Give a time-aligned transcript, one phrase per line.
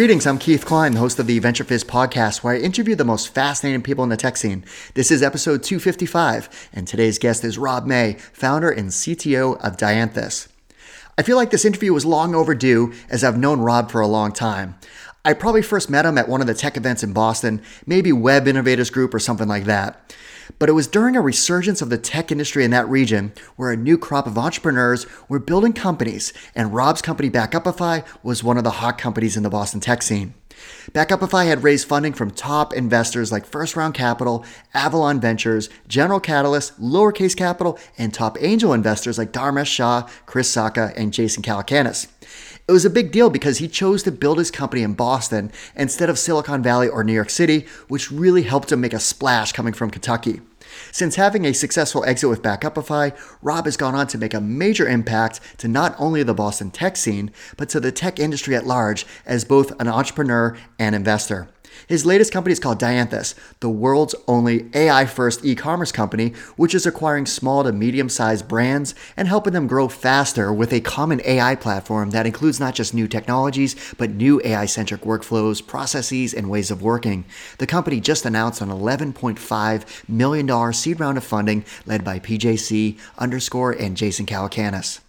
[0.00, 3.34] Greetings, I'm Keith Cline, the host of the VentureFizz podcast, where I interview the most
[3.34, 4.64] fascinating people in the tech scene.
[4.94, 10.48] This is episode 255, and today's guest is Rob May, founder and CTO of Dianthus.
[11.18, 14.32] I feel like this interview was long overdue, as I've known Rob for a long
[14.32, 14.76] time.
[15.22, 18.48] I probably first met him at one of the tech events in Boston, maybe Web
[18.48, 20.14] Innovators Group or something like that.
[20.58, 23.76] But it was during a resurgence of the tech industry in that region where a
[23.76, 28.70] new crop of entrepreneurs were building companies, and Rob's company Backupify was one of the
[28.70, 30.34] hot companies in the Boston tech scene.
[30.92, 36.78] Backupify had raised funding from top investors like First Round Capital, Avalon Ventures, General Catalyst,
[36.80, 42.08] Lowercase Capital, and top angel investors like Dharmesh Shah, Chris Sacca, and Jason Calacanis.
[42.70, 46.08] It was a big deal because he chose to build his company in Boston instead
[46.08, 49.72] of Silicon Valley or New York City, which really helped him make a splash coming
[49.72, 50.40] from Kentucky.
[50.92, 54.88] Since having a successful exit with Backupify, Rob has gone on to make a major
[54.88, 59.04] impact to not only the Boston tech scene, but to the tech industry at large
[59.26, 61.48] as both an entrepreneur and investor.
[61.86, 66.74] His latest company is called Dianthus, the world's only AI first e commerce company, which
[66.74, 71.20] is acquiring small to medium sized brands and helping them grow faster with a common
[71.24, 76.50] AI platform that includes not just new technologies, but new AI centric workflows, processes, and
[76.50, 77.24] ways of working.
[77.58, 83.72] The company just announced an $11.5 million seed round of funding led by PJC underscore
[83.72, 85.00] and Jason Calacanis.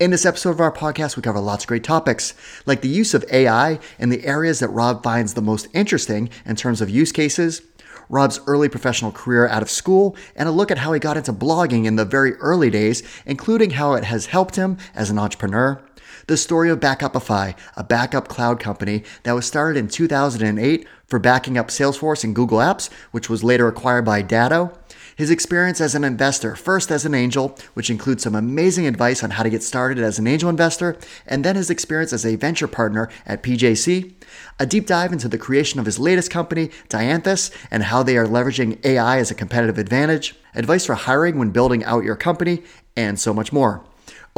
[0.00, 2.32] In this episode of our podcast, we cover lots of great topics,
[2.66, 6.54] like the use of AI and the areas that Rob finds the most interesting in
[6.54, 7.62] terms of use cases,
[8.08, 11.32] Rob's early professional career out of school, and a look at how he got into
[11.32, 15.82] blogging in the very early days, including how it has helped him as an entrepreneur.
[16.28, 21.58] The story of Backupify, a backup cloud company that was started in 2008 for backing
[21.58, 24.78] up Salesforce and Google Apps, which was later acquired by Datto
[25.18, 29.30] his experience as an investor, first as an angel, which includes some amazing advice on
[29.30, 30.96] how to get started as an angel investor,
[31.26, 34.14] and then his experience as a venture partner at PJC,
[34.60, 38.26] a deep dive into the creation of his latest company, Dianthus, and how they are
[38.26, 42.62] leveraging AI as a competitive advantage, advice for hiring when building out your company,
[42.94, 43.82] and so much more.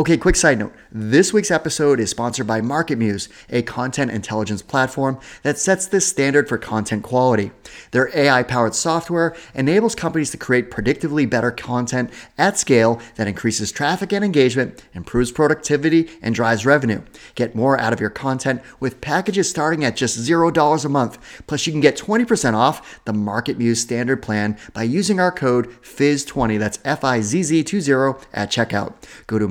[0.00, 0.72] Okay, quick side note.
[0.90, 6.48] This week's episode is sponsored by MarketMuse, a content intelligence platform that sets the standard
[6.48, 7.50] for content quality.
[7.90, 13.70] Their AI powered software enables companies to create predictably better content at scale that increases
[13.72, 17.02] traffic and engagement, improves productivity, and drives revenue.
[17.34, 21.44] Get more out of your content with packages starting at just $0 a month.
[21.46, 26.58] Plus, you can get 20% off the MarketMuse standard plan by using our code FIZZ20,
[26.58, 28.94] that's F I Z Z 20 at checkout.
[29.26, 29.46] Go to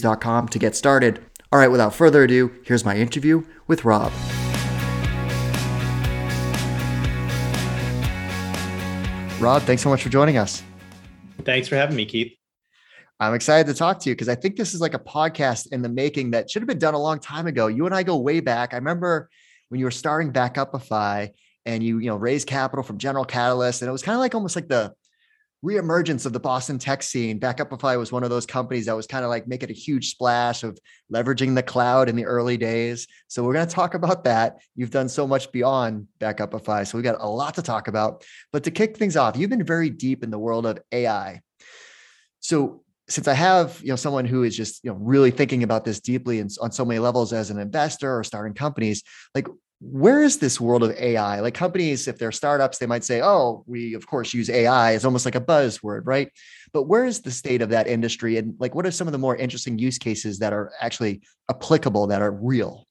[0.00, 1.24] To get started.
[1.52, 4.10] All right, without further ado, here's my interview with Rob.
[9.38, 10.62] Rob, thanks so much for joining us.
[11.44, 12.32] Thanks for having me, Keith.
[13.20, 15.82] I'm excited to talk to you because I think this is like a podcast in
[15.82, 17.66] the making that should have been done a long time ago.
[17.66, 18.72] You and I go way back.
[18.72, 19.28] I remember
[19.68, 21.30] when you were starting back Backupify
[21.66, 24.34] and you, you know, raised capital from General Catalyst, and it was kind of like
[24.34, 24.94] almost like the
[25.64, 27.38] reemergence of the Boston tech scene.
[27.38, 30.64] Backupify was one of those companies that was kind of like making a huge splash
[30.64, 30.78] of
[31.12, 33.06] leveraging the cloud in the early days.
[33.28, 34.58] So we're going to talk about that.
[34.74, 38.24] You've done so much beyond Backupify, so we've got a lot to talk about.
[38.52, 41.40] But to kick things off, you've been very deep in the world of AI.
[42.40, 45.84] So since I have you know someone who is just you know really thinking about
[45.84, 49.02] this deeply and on so many levels as an investor or starting companies,
[49.34, 49.46] like
[49.84, 51.40] where is this world of AI?
[51.40, 54.92] Like companies, if they're startups, they might say, oh, we of course use AI.
[54.92, 56.30] It's almost like a buzzword, right?
[56.72, 58.36] But where is the state of that industry?
[58.36, 62.06] And like, what are some of the more interesting use cases that are actually applicable
[62.08, 62.86] that are real?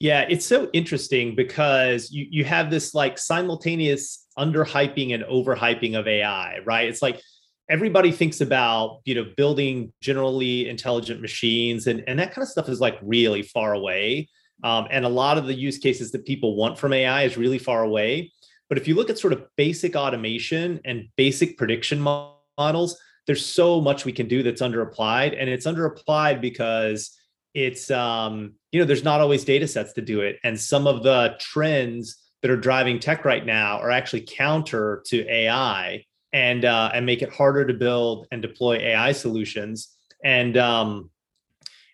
[0.00, 6.06] Yeah, it's so interesting because you, you have this like simultaneous underhyping and overhyping of
[6.08, 6.88] AI, right?
[6.88, 7.20] It's like
[7.68, 12.68] everybody thinks about, you know, building generally intelligent machines and, and that kind of stuff
[12.70, 14.28] is like really far away
[14.64, 17.58] um, and a lot of the use cases that people want from AI is really
[17.58, 18.32] far away.
[18.68, 23.80] But if you look at sort of basic automation and basic prediction models, there's so
[23.80, 25.36] much we can do that's underapplied.
[25.38, 27.16] And it's underapplied because
[27.54, 30.38] it's, um, you know, there's not always data sets to do it.
[30.44, 35.28] And some of the trends that are driving tech right now are actually counter to
[35.28, 39.94] AI and, uh, and make it harder to build and deploy AI solutions.
[40.22, 41.10] And, um,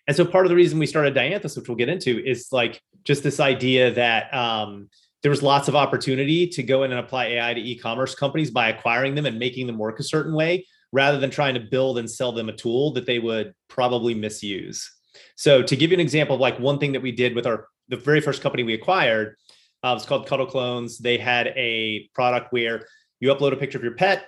[0.07, 2.81] and so part of the reason we started Dianthus, which we'll get into, is like
[3.03, 4.89] just this idea that um,
[5.23, 8.69] there was lots of opportunity to go in and apply AI to e-commerce companies by
[8.69, 12.09] acquiring them and making them work a certain way, rather than trying to build and
[12.09, 14.91] sell them a tool that they would probably misuse.
[15.35, 17.67] So to give you an example of like one thing that we did with our
[17.87, 19.35] the very first company we acquired,
[19.83, 20.97] uh, it's called Cuddle Clones.
[20.97, 22.85] They had a product where
[23.19, 24.25] you upload a picture of your pet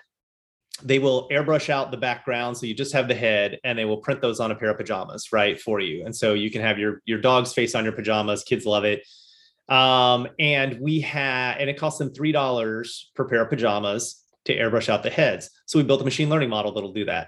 [0.84, 3.98] they will airbrush out the background so you just have the head and they will
[3.98, 6.78] print those on a pair of pajamas right for you and so you can have
[6.78, 9.02] your your dog's face on your pajamas kids love it
[9.70, 14.56] Um, and we had, and it cost them three dollars per pair of pajamas to
[14.56, 15.50] airbrush out the heads.
[15.66, 17.28] So we built a machine learning model that'll do that.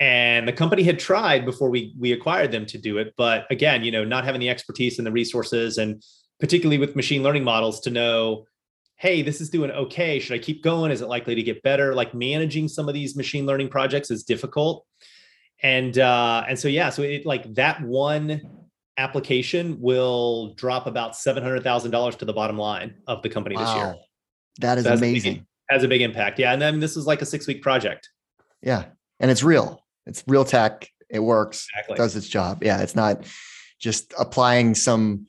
[0.00, 3.84] And the company had tried before we we acquired them to do it, but again,
[3.84, 6.02] you know, not having the expertise and the resources, and
[6.40, 8.46] particularly with machine learning models, to know,
[8.98, 10.18] hey, this is doing okay.
[10.18, 10.90] Should I keep going?
[10.90, 11.94] Is it likely to get better?
[11.94, 14.84] Like managing some of these machine learning projects is difficult,
[15.62, 18.42] and uh, and so yeah, so it like that one
[18.98, 23.56] application will drop about seven hundred thousand dollars to the bottom line of the company
[23.56, 23.64] wow.
[23.64, 23.96] this year.
[24.60, 25.46] That is so amazing.
[25.70, 26.38] Has a big impact.
[26.38, 28.10] Yeah, and then this is like a six week project.
[28.62, 28.86] Yeah,
[29.20, 29.84] and it's real.
[30.06, 30.88] It's real tech.
[31.08, 31.66] It works.
[31.72, 31.96] Exactly.
[31.96, 32.62] Does its job.
[32.62, 33.24] Yeah, it's not
[33.78, 35.26] just applying some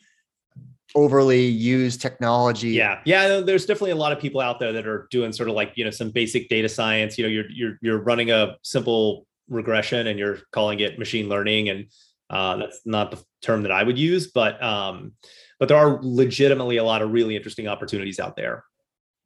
[0.96, 2.70] overly used technology.
[2.70, 3.42] Yeah, yeah.
[3.42, 5.84] There's definitely a lot of people out there that are doing sort of like you
[5.84, 7.18] know some basic data science.
[7.18, 11.70] You know, you're you're you're running a simple regression and you're calling it machine learning,
[11.70, 11.86] and
[12.30, 15.14] uh, that's not the term that I would use, but um,
[15.60, 18.64] but there are legitimately a lot of really interesting opportunities out there.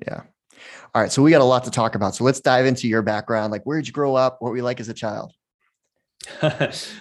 [0.06, 0.24] Yeah.
[0.96, 1.12] All right.
[1.12, 2.16] So we got a lot to talk about.
[2.16, 3.52] So let's dive into your background.
[3.52, 4.38] Like, where did you grow up?
[4.40, 5.34] What were you like as a child?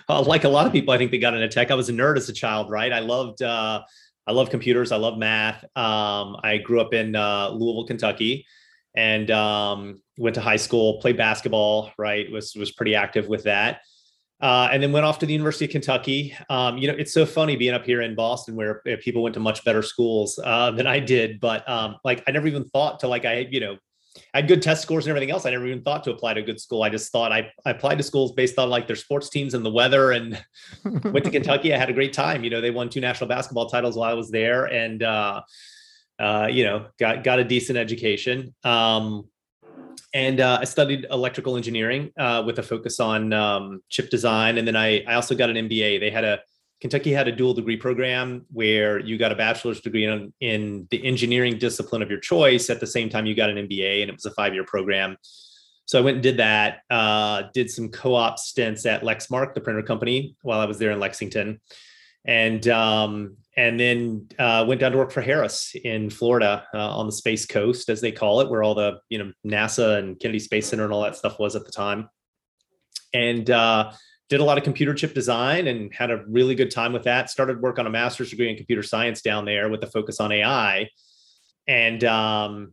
[0.09, 1.71] like a lot of people, I think they got into tech.
[1.71, 2.93] I was a nerd as a child, right?
[2.93, 3.83] I loved uh,
[4.27, 4.93] I love computers.
[4.93, 5.65] I love math.
[5.77, 8.47] Um, I grew up in uh, Louisville, Kentucky,
[8.95, 11.01] and um, went to high school.
[11.01, 11.91] Played basketball.
[11.99, 13.81] Right, was was pretty active with that.
[14.41, 16.37] Uh, and then went off to the University of Kentucky.
[16.51, 19.41] Um, you know, it's so funny being up here in Boston where people went to
[19.41, 21.39] much better schools uh, than I did.
[21.39, 23.77] But um, like, I never even thought to like I, you know,
[24.35, 25.45] I had good test scores and everything else.
[25.45, 26.83] I never even thought to apply to a good school.
[26.83, 29.65] I just thought I, I applied to schools based on like their sports teams and
[29.65, 30.43] the weather and
[31.05, 31.75] went to Kentucky.
[31.75, 32.43] I had a great time.
[32.43, 35.43] You know, they won two national basketball titles while I was there and, uh,
[36.19, 38.55] uh, you know, got, got a decent education.
[38.65, 39.29] Um,
[40.15, 44.57] and uh, I studied electrical engineering uh, with a focus on um, chip design.
[44.57, 46.01] And then I, I also got an MBA.
[46.01, 46.41] They had a
[46.83, 51.07] Kentucky had a dual degree program where you got a bachelor's degree in, in the
[51.07, 52.71] engineering discipline of your choice.
[52.71, 55.17] At the same time, you got an MBA, and it was a five year program.
[55.85, 56.81] So I went and did that.
[56.91, 60.99] Uh, did some co-op stints at Lexmark, the printer company, while I was there in
[60.99, 61.61] Lexington,
[62.25, 67.07] and um, and then uh, went down to work for Harris in Florida uh, on
[67.07, 70.41] the Space Coast, as they call it, where all the you know NASA and Kennedy
[70.41, 72.09] Space Center and all that stuff was at the time.
[73.15, 73.93] And uh,
[74.33, 77.29] did a lot of computer chip design and had a really good time with that.
[77.29, 80.33] Started work on a master's degree in computer science down there with a focus on
[80.33, 80.89] AI.
[81.69, 82.73] And um,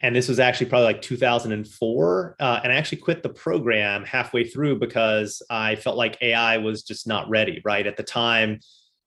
[0.00, 2.36] and this was actually probably like 2004.
[2.40, 6.82] Uh, and I actually quit the program halfway through because I felt like AI was
[6.82, 7.60] just not ready.
[7.62, 8.60] Right at the time,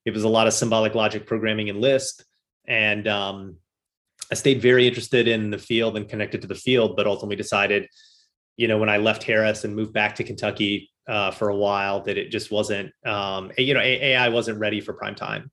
[0.06, 2.22] it was a lot of symbolic logic programming in Lisp,
[2.68, 3.56] and um,
[4.32, 7.88] I stayed very interested in the field and connected to the field, but ultimately decided,
[8.58, 12.02] you know, when I left Harris and moved back to Kentucky uh, for a while
[12.02, 15.52] that it just wasn't, um, you know, AI wasn't ready for prime time.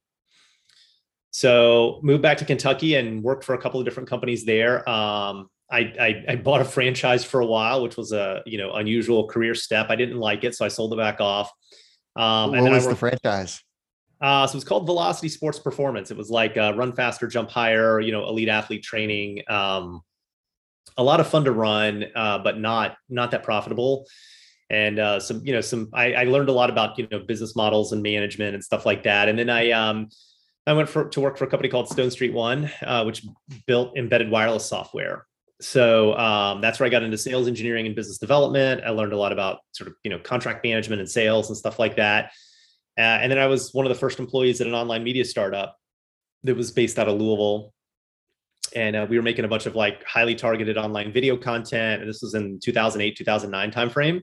[1.30, 4.88] So moved back to Kentucky and worked for a couple of different companies there.
[4.88, 8.74] Um, I, I, I bought a franchise for a while, which was a you know
[8.74, 9.86] unusual career step.
[9.90, 11.50] I didn't like it, so I sold it back off.
[12.14, 13.62] Um, what and then was worked, the franchise?
[14.20, 16.10] Uh, so it was called Velocity Sports Performance.
[16.10, 19.42] It was like uh, run faster, jump higher, you know, elite athlete training.
[19.48, 20.02] Um,
[20.96, 24.06] a lot of fun to run, uh, but not not that profitable
[24.70, 27.54] and uh, some you know some I, I, learned a lot about you know business
[27.54, 29.28] models and management and stuff like that.
[29.28, 30.08] And then i um
[30.66, 33.24] i went for to work for a company called stone street one uh, which
[33.66, 35.26] built embedded wireless software.
[35.60, 38.82] So um, that's where i got into sales engineering and business development.
[38.84, 41.78] I learned a lot about sort of you know contract management and sales and stuff
[41.78, 42.32] like that.
[42.98, 45.76] Uh, and then i was one of the first employees at an online media startup
[46.42, 47.72] that was based out of louisville.
[48.74, 52.10] And uh, we were making a bunch of like highly targeted online video content and
[52.10, 54.20] this was in 2008 2009 timeframe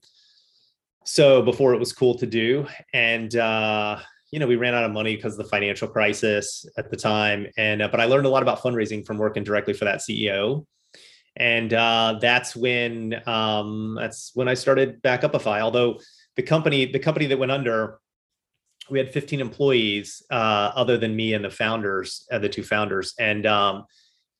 [1.03, 4.00] so before it was cool to do and uh,
[4.31, 7.48] you know we ran out of money because of the financial crisis at the time
[7.57, 10.65] and uh, but i learned a lot about fundraising from working directly for that ceo
[11.36, 16.00] and uh, that's when um, that's when i started back backupify although
[16.36, 18.00] the company the company that went under
[18.89, 23.13] we had 15 employees uh, other than me and the founders uh, the two founders.
[23.17, 23.86] And um,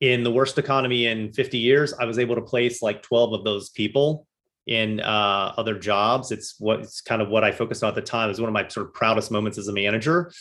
[0.01, 3.43] in the worst economy in 50 years i was able to place like 12 of
[3.43, 4.27] those people
[4.67, 6.32] in uh, other jobs.
[6.32, 8.27] It's what it's kind of what I focused on at the time.
[8.27, 10.32] It was one of my sort of proudest moments as a manager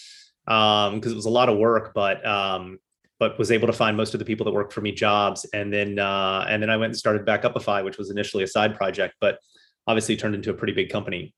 [0.45, 2.79] because um, it was a lot of work, but um,
[3.19, 5.47] but was able to find most of the people that worked for me jobs.
[5.53, 8.77] And then uh, and then I went and started Backupify, which was initially a side
[8.77, 9.39] project, but
[9.87, 11.35] obviously turned into a pretty big company.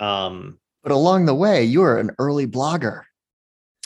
[0.00, 3.02] Um, but along the way, you were an early blogger.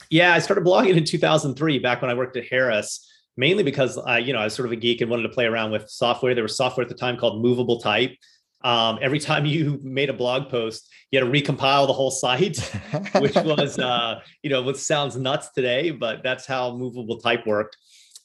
[0.08, 4.18] Yeah, I started blogging in 2003, back when I worked at Harris mainly because I,
[4.18, 6.34] you know, I was sort of a geek and wanted to play around with software.
[6.34, 8.16] There was software at the time called Movable Type.
[8.62, 12.58] Um, every time you made a blog post, you had to recompile the whole site,
[13.18, 17.76] which was, uh, you know, what sounds nuts today, but that's how movable type worked.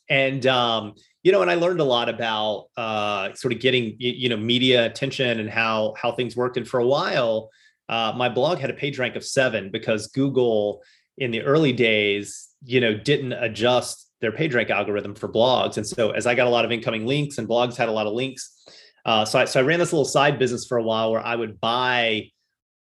[0.09, 4.27] And, um, you know, and I learned a lot about uh, sort of getting, you
[4.27, 6.57] know, media attention and how how things worked.
[6.57, 7.49] And for a while,
[7.87, 10.81] uh, my blog had a page rank of seven because Google
[11.17, 15.77] in the early days, you know, didn't adjust their PageRank algorithm for blogs.
[15.77, 18.07] And so as I got a lot of incoming links and blogs had a lot
[18.07, 18.63] of links,
[19.05, 21.35] uh, so I, so I ran this little side business for a while where I
[21.35, 22.29] would buy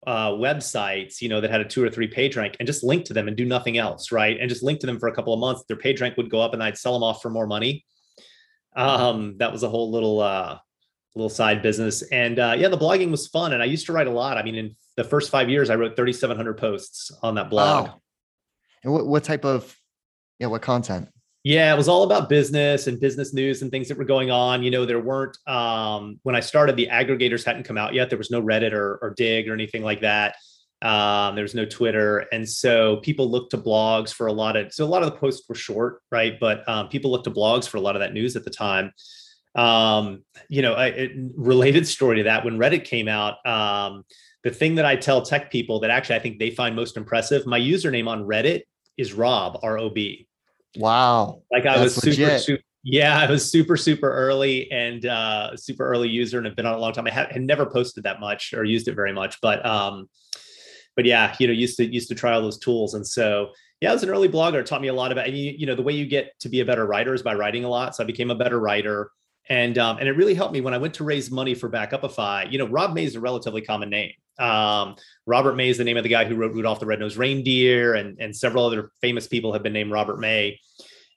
[0.07, 3.05] uh, websites, you know, that had a two or three page rank and just link
[3.07, 4.39] to them and do nothing else, right?
[4.39, 5.65] And just link to them for a couple of months.
[5.69, 7.85] Their page rank would go up, and I'd sell them off for more money.
[8.77, 10.59] Um, that was a whole little uh,
[11.15, 13.53] little side business, and uh, yeah, the blogging was fun.
[13.53, 14.39] And I used to write a lot.
[14.39, 17.89] I mean, in the first five years, I wrote 3,700 posts on that blog.
[17.89, 18.01] Wow.
[18.85, 19.77] And what what type of
[20.39, 21.09] yeah, what content?
[21.49, 24.63] Yeah, it was all about business and business news and things that were going on.
[24.63, 28.11] You know, there weren't um, when I started, the aggregators hadn't come out yet.
[28.11, 30.37] There was no Reddit or, or Digg or anything like that.
[30.83, 34.75] Um, there was no Twitter, and so people looked to blogs for a lot of.
[34.75, 36.39] So a lot of the posts were short, right?
[36.39, 38.93] But um, people looked to blogs for a lot of that news at the time.
[39.55, 40.77] Um, you know,
[41.35, 43.37] related story to that when Reddit came out.
[43.47, 44.05] Um,
[44.45, 47.47] the thing that I tell tech people that actually I think they find most impressive,
[47.47, 48.65] my username on Reddit
[48.99, 50.28] is Rob R O B
[50.77, 51.43] Wow.
[51.51, 56.09] Like I was super, super, yeah, I was super, super early and uh, super early
[56.09, 57.07] user and have been on a long time.
[57.07, 60.09] I had, had never posted that much or used it very much, but um,
[60.97, 62.95] but yeah, you know, used to used to try all those tools.
[62.95, 64.61] And so yeah, I was an early blogger.
[64.61, 66.61] It taught me a lot about you, you know, the way you get to be
[66.61, 67.95] a better writer is by writing a lot.
[67.95, 69.11] So I became a better writer.
[69.49, 72.51] And um, and it really helped me when I went to raise money for Backupify.
[72.51, 74.13] You know, Rob May is a relatively common name.
[74.39, 77.95] Um, Robert May is the name of the guy who wrote Rudolph the Red-Nosed Reindeer,
[77.95, 80.61] and, and several other famous people have been named Robert May.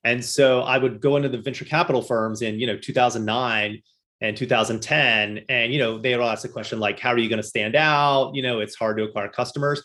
[0.04, 3.82] And so I would go into the venture capital firms in, you know, 2009
[4.22, 5.46] and 2010.
[5.50, 7.76] And, you know, they would ask the question like, how are you going to stand
[7.76, 8.34] out?
[8.34, 9.84] You know, it's hard to acquire customers.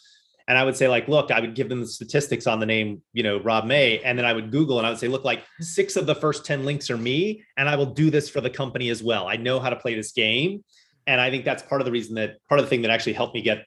[0.49, 3.03] And I would say, like, look, I would give them the statistics on the name,
[3.13, 3.99] you know, Rob May.
[4.01, 6.45] And then I would Google and I would say, look, like six of the first
[6.45, 7.45] 10 links are me.
[7.57, 9.27] And I will do this for the company as well.
[9.27, 10.63] I know how to play this game.
[11.09, 13.15] And I think that's part of the reason that part of the thing that actually
[13.15, 13.65] helped me get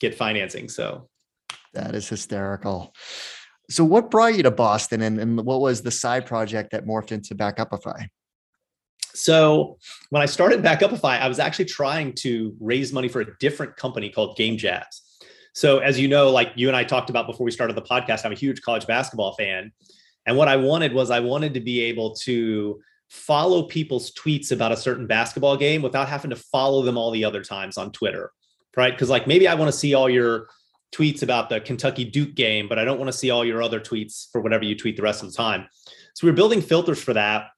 [0.00, 0.68] get financing.
[0.68, 1.08] So
[1.74, 2.94] that is hysterical.
[3.70, 7.12] So what brought you to Boston and, and what was the side project that morphed
[7.12, 8.06] into Backupify?
[9.14, 9.78] So
[10.10, 14.10] when I started Backupify, I was actually trying to raise money for a different company
[14.10, 15.01] called Game Jabs.
[15.52, 18.24] So as you know, like you and I talked about before we started the podcast,
[18.24, 19.72] I'm a huge college basketball fan.
[20.26, 24.72] And what I wanted was I wanted to be able to follow people's tweets about
[24.72, 28.32] a certain basketball game without having to follow them all the other times on Twitter.
[28.74, 28.96] Right.
[28.96, 30.48] Cause like maybe I want to see all your
[30.94, 33.80] tweets about the Kentucky Duke game, but I don't want to see all your other
[33.80, 35.66] tweets for whatever you tweet the rest of the time.
[36.14, 37.48] So we were building filters for that.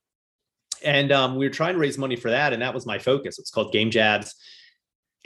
[0.82, 2.52] And um, we were trying to raise money for that.
[2.52, 3.38] And that was my focus.
[3.38, 4.34] It's called Game Jabs.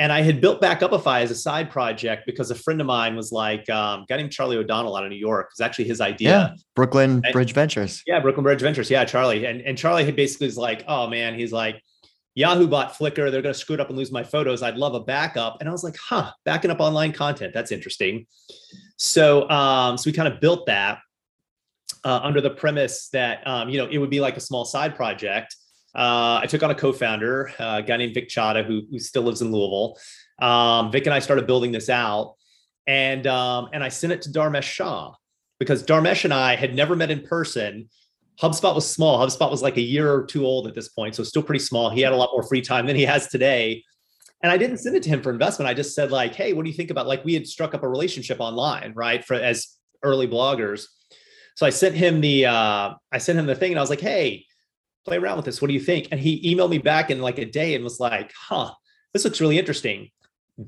[0.01, 3.33] And I had built Backupify as a side project because a friend of mine was
[3.33, 5.47] like, um, a guy named Charlie O'Donnell out of New York.
[5.47, 6.31] It was actually his idea.
[6.31, 8.03] Yeah, Brooklyn and, Bridge Ventures.
[8.07, 8.91] Yeah, Brooklyn Bridge Ventures.
[8.91, 9.45] Yeah, Charlie.
[9.45, 11.83] And, and Charlie had basically was like, oh man, he's like,
[12.37, 13.33] Yahoo bought Flickr.
[13.33, 14.63] They're going to screw it up and lose my photos.
[14.63, 15.57] I'd love a backup.
[15.59, 17.53] And I was like, huh, backing up online content.
[17.53, 18.27] That's interesting.
[18.97, 21.01] So, um, so we kind of built that
[22.05, 24.95] uh, under the premise that, um, you know, it would be like a small side
[24.95, 25.57] project.
[25.95, 29.23] Uh, I took on a co-founder, uh, a guy named Vik Chadha, who, who still
[29.23, 29.99] lives in Louisville.
[30.41, 32.37] Um, Vic and I started building this out
[32.87, 35.15] and, um, and I sent it to Dharmesh Shah
[35.59, 37.89] because Dharmesh and I had never met in person
[38.41, 39.19] HubSpot was small.
[39.19, 41.91] HubSpot was like a year or two old at this point, so still pretty small.
[41.91, 43.85] He had a lot more free time than he has today.
[44.43, 45.69] And I didn't send it to him for investment.
[45.69, 47.83] I just said like, "Hey, what do you think about like we had struck up
[47.83, 49.25] a relationship online, right?
[49.25, 50.87] For as early bloggers."
[51.57, 54.01] So I sent him the uh, I sent him the thing, and I was like,
[54.01, 54.47] "Hey,
[55.09, 55.61] play around with this.
[55.61, 58.01] What do you think?" And he emailed me back in like a day and was
[58.01, 58.73] like, "Huh,
[59.13, 60.11] this looks really interesting.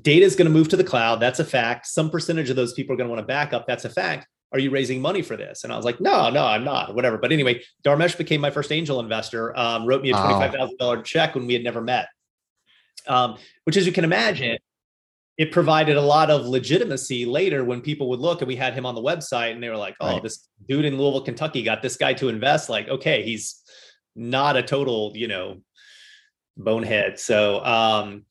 [0.03, 1.21] Data is going to move to the cloud.
[1.21, 1.87] That's a fact.
[1.87, 3.67] Some percentage of those people are going to want to back up.
[3.67, 5.65] That's a fact are you raising money for this?
[5.65, 7.19] And I was like, no, no, I'm not, whatever.
[7.19, 11.47] But anyway, Dharmesh became my first angel investor, um, wrote me a $25,000 check when
[11.47, 12.09] we had never met,
[13.07, 14.59] um, which as you can imagine,
[15.39, 18.85] it provided a lot of legitimacy later when people would look and we had him
[18.85, 20.23] on the website and they were like, oh, right.
[20.23, 22.69] this dude in Louisville, Kentucky got this guy to invest.
[22.69, 23.60] Like, okay, he's
[24.21, 25.63] not a total, you know,
[26.57, 27.19] bonehead.
[27.19, 28.27] So, um,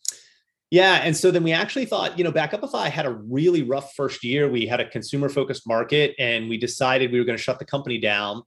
[0.70, 1.02] yeah.
[1.04, 4.48] And so then we actually thought, you know, Backupify had a really rough first year.
[4.48, 7.66] We had a consumer focused market and we decided we were going to shut the
[7.66, 8.44] company down.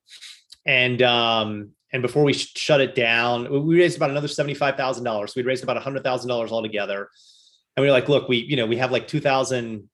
[0.65, 5.29] And, um, and before we sh- shut it down, we raised about another $75,000.
[5.29, 7.09] So we'd raised about $100,000 altogether.
[7.77, 9.89] And we were like, look, we, you know, we have like 2000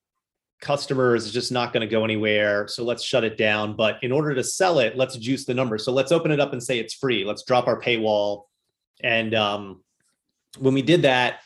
[0.60, 1.26] customers.
[1.26, 2.68] is just not going to go anywhere.
[2.68, 3.74] So let's shut it down.
[3.76, 5.84] But in order to sell it, let's juice the numbers.
[5.84, 7.24] So let's open it up and say it's free.
[7.24, 8.44] Let's drop our paywall.
[9.02, 9.82] And, um,
[10.58, 11.40] when we did that,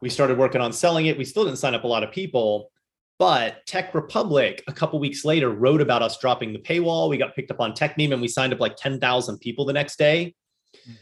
[0.00, 1.16] we started working on selling it.
[1.16, 2.70] We still didn't sign up a lot of people,
[3.18, 7.08] but TechRepublic a couple weeks later wrote about us dropping the paywall.
[7.08, 9.98] We got picked up on Techmeme and we signed up like 10,000 people the next
[9.98, 10.34] day.
[10.74, 10.92] Mm-hmm.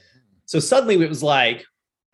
[0.46, 1.64] So suddenly it was like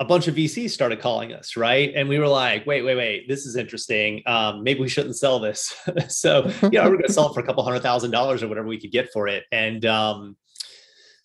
[0.00, 1.92] a bunch of VCs started calling us, right?
[1.94, 4.22] And we were like, wait, wait, wait, this is interesting.
[4.26, 5.74] Um, maybe we shouldn't sell this.
[6.08, 8.48] so, you know, we're going to sell it for a couple hundred thousand dollars or
[8.48, 9.44] whatever we could get for it.
[9.52, 10.36] And um,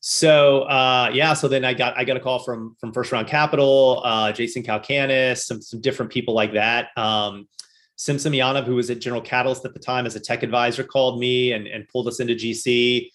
[0.02, 3.28] so, uh, yeah, so then I got I got a call from from First Round
[3.28, 6.90] Capital, uh, Jason Calacanis, some some different people like that.
[6.96, 7.48] Um,
[7.96, 11.20] Sim Simeonov, who was at General Catalyst at the time as a tech advisor, called
[11.20, 13.10] me and, and pulled us into GC.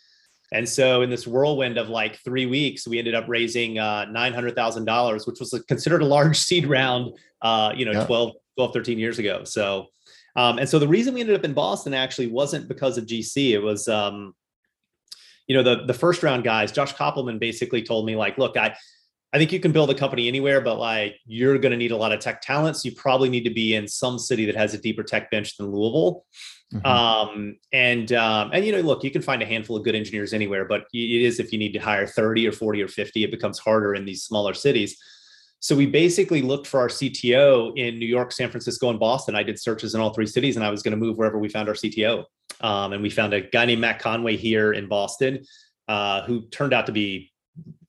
[0.54, 5.26] And so in this whirlwind of like three weeks, we ended up raising uh, $900,000,
[5.26, 8.06] which was considered a large seed round, uh, you know, yeah.
[8.06, 9.42] 12, 12, 13 years ago.
[9.42, 9.88] So,
[10.36, 13.50] um, and so the reason we ended up in Boston actually wasn't because of GC.
[13.50, 14.32] It was, um,
[15.48, 18.76] you know, the, the first round guys, Josh Kopelman basically told me like, look, I,
[19.34, 21.96] I think you can build a company anywhere, but like you're going to need a
[21.96, 22.76] lot of tech talent.
[22.76, 25.56] So you probably need to be in some city that has a deeper tech bench
[25.56, 26.24] than Louisville.
[26.72, 26.86] Mm-hmm.
[26.86, 30.32] Um, and um, and you know, look, you can find a handful of good engineers
[30.32, 33.32] anywhere, but it is if you need to hire 30 or 40 or 50, it
[33.32, 34.96] becomes harder in these smaller cities.
[35.58, 39.34] So we basically looked for our CTO in New York, San Francisco, and Boston.
[39.34, 41.48] I did searches in all three cities, and I was going to move wherever we
[41.48, 42.24] found our CTO.
[42.60, 45.44] Um, and we found a guy named Matt Conway here in Boston,
[45.88, 47.32] uh, who turned out to be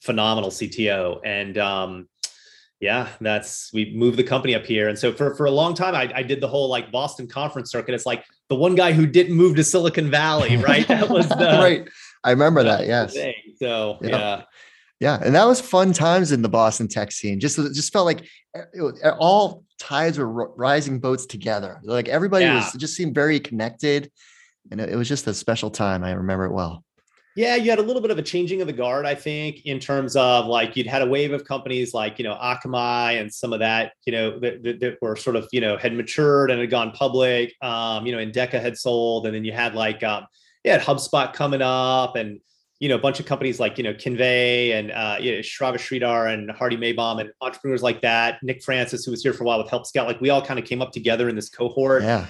[0.01, 1.19] phenomenal CTO.
[1.23, 2.07] And um,
[2.79, 4.89] yeah, that's we moved the company up here.
[4.89, 7.71] And so for for a long time, I, I did the whole like Boston conference
[7.71, 7.95] circuit.
[7.95, 10.87] It's like the one guy who didn't move to Silicon Valley, right?
[10.87, 11.87] That was the right.
[12.23, 12.87] I remember that.
[12.87, 13.13] Yes.
[13.13, 13.35] Thing.
[13.57, 14.09] So yeah.
[14.09, 14.41] yeah.
[15.01, 17.41] Yeah, and that was fun times in the Boston tech scene.
[17.41, 18.25] Just just felt like
[18.75, 21.81] was, all tides were rising boats together.
[21.83, 22.55] Like everybody yeah.
[22.55, 24.09] was just seemed very connected,
[24.71, 26.05] and it, it was just a special time.
[26.05, 26.84] I remember it well.
[27.35, 29.77] Yeah, you had a little bit of a changing of the guard, I think, in
[29.77, 33.51] terms of like you'd had a wave of companies like, you know, Akamai and some
[33.51, 36.61] of that, you know, that, that, that were sort of, you know, had matured and
[36.61, 37.53] had gone public.
[37.61, 40.25] Um, you know, Endeca had sold, and then you had like, um,
[40.63, 42.39] you had HubSpot coming up and,
[42.79, 45.99] you know, a bunch of companies like, you know, Kinvey and, uh, you know, Sravish
[45.99, 48.41] Sridhar and Hardy Maybaum and entrepreneurs like that.
[48.43, 50.57] Nick Francis, who was here for a while with Help Scout, like we all kind
[50.57, 52.03] of came up together in this cohort.
[52.03, 52.27] Yeah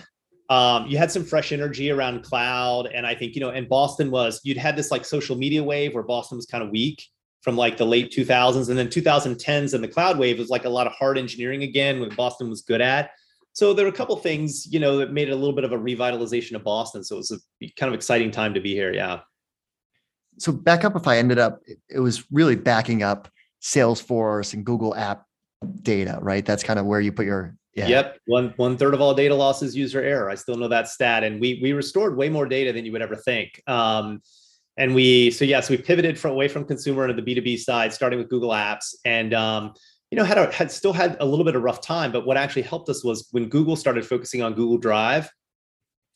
[0.49, 2.88] um, you had some fresh energy around cloud.
[2.88, 5.93] And I think, you know, and Boston was, you'd had this like social media wave
[5.93, 7.03] where Boston was kind of weak
[7.41, 8.69] from like the late 2000s.
[8.69, 11.99] And then 2010s and the cloud wave was like a lot of hard engineering again,
[11.99, 13.12] what Boston was good at.
[13.53, 15.71] So there were a couple things, you know, that made it a little bit of
[15.71, 17.03] a revitalization of Boston.
[17.03, 18.93] So it was a kind of exciting time to be here.
[18.93, 19.21] Yeah.
[20.38, 23.29] So Backupify ended up, it was really backing up
[23.62, 25.25] Salesforce and Google app
[25.81, 26.45] data, right?
[26.45, 27.88] That's kind of where you put your yeah.
[27.88, 28.19] Yep.
[28.25, 30.29] One one third of all data loss is user error.
[30.29, 31.23] I still know that stat.
[31.23, 33.61] And we we restored way more data than you would ever think.
[33.67, 34.21] Um,
[34.77, 37.59] and we so yes, yeah, so we pivoted from away from consumer into the B2B
[37.59, 38.95] side, starting with Google Apps.
[39.03, 39.73] And um,
[40.09, 42.38] you know, had a, had still had a little bit of rough time, but what
[42.38, 45.29] actually helped us was when Google started focusing on Google Drive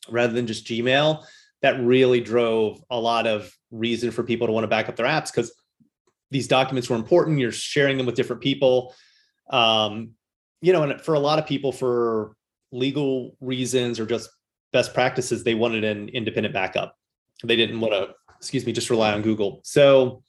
[0.08, 1.24] rather than just Gmail,
[1.60, 5.06] that really drove a lot of reason for people to want to back up their
[5.06, 5.52] apps because
[6.30, 7.38] these documents were important.
[7.38, 8.94] You're sharing them with different people.
[9.50, 10.12] Um,
[10.60, 12.34] you know, and for a lot of people, for
[12.72, 14.30] legal reasons or just
[14.72, 16.96] best practices, they wanted an independent backup.
[17.42, 19.60] They didn't want to, excuse me, just rely on Google.
[19.64, 20.22] So,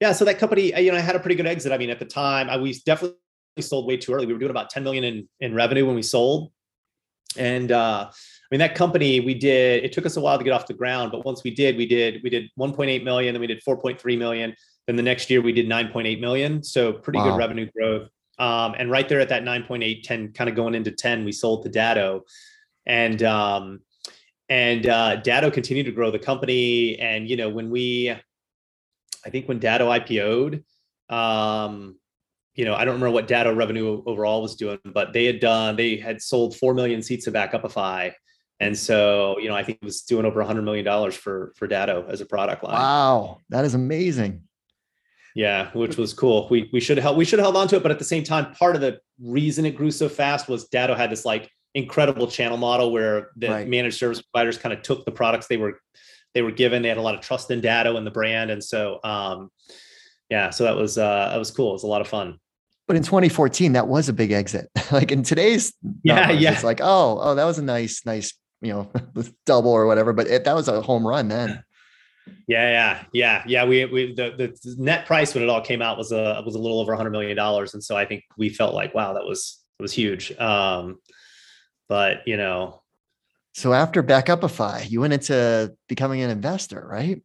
[0.00, 1.72] yeah, so that company, you know, I had a pretty good exit.
[1.72, 3.16] I mean, at the time, I we definitely
[3.60, 4.26] sold way too early.
[4.26, 6.52] We were doing about 10 million in in revenue when we sold,
[7.36, 9.84] and uh, I mean that company we did.
[9.84, 11.86] It took us a while to get off the ground, but once we did, we
[11.86, 14.54] did we did 1.8 million, then we did 4.3 million.
[14.86, 16.62] Then the next year we did 9.8 million.
[16.62, 17.32] So pretty wow.
[17.32, 18.08] good revenue growth.
[18.38, 21.64] Um, and right there at that 9.8, 10, kind of going into 10, we sold
[21.64, 22.24] to Datto.
[22.86, 23.80] And um,
[24.48, 26.98] and uh, Datto continued to grow the company.
[26.98, 30.64] And you know, when we, I think when Datto IPO'd,
[31.12, 31.98] um,
[32.54, 35.76] you know, I don't remember what Datto revenue overall was doing, but they had done,
[35.76, 38.12] they had sold four million seats of Backupify.
[38.60, 41.52] And so, you know, I think it was doing over a hundred million dollars for
[41.56, 42.74] for Datto as a product line.
[42.74, 44.47] Wow, that is amazing.
[45.38, 46.48] Yeah, which was cool.
[46.50, 48.04] We we should have held we should have held on to it, but at the
[48.04, 51.48] same time, part of the reason it grew so fast was Datto had this like
[51.76, 53.68] incredible channel model where the right.
[53.68, 55.80] managed service providers kind of took the products they were
[56.34, 56.82] they were given.
[56.82, 59.52] They had a lot of trust in Datto and the brand, and so um,
[60.28, 61.70] yeah, so that was uh, that was cool.
[61.70, 62.40] It was a lot of fun.
[62.88, 64.68] But in 2014, that was a big exit.
[64.90, 65.72] like in today's
[66.02, 68.90] yeah, yeah, it's like oh oh that was a nice nice you know
[69.46, 71.62] double or whatever, but it, that was a home run then.
[72.46, 73.64] Yeah, yeah, yeah, yeah.
[73.64, 76.58] We we the, the net price when it all came out was a was a
[76.58, 79.24] little over a hundred million dollars, and so I think we felt like wow, that
[79.24, 80.32] was it was huge.
[80.38, 80.98] Um,
[81.88, 82.82] but you know,
[83.54, 87.20] so after Backupify, you went into becoming an investor, right?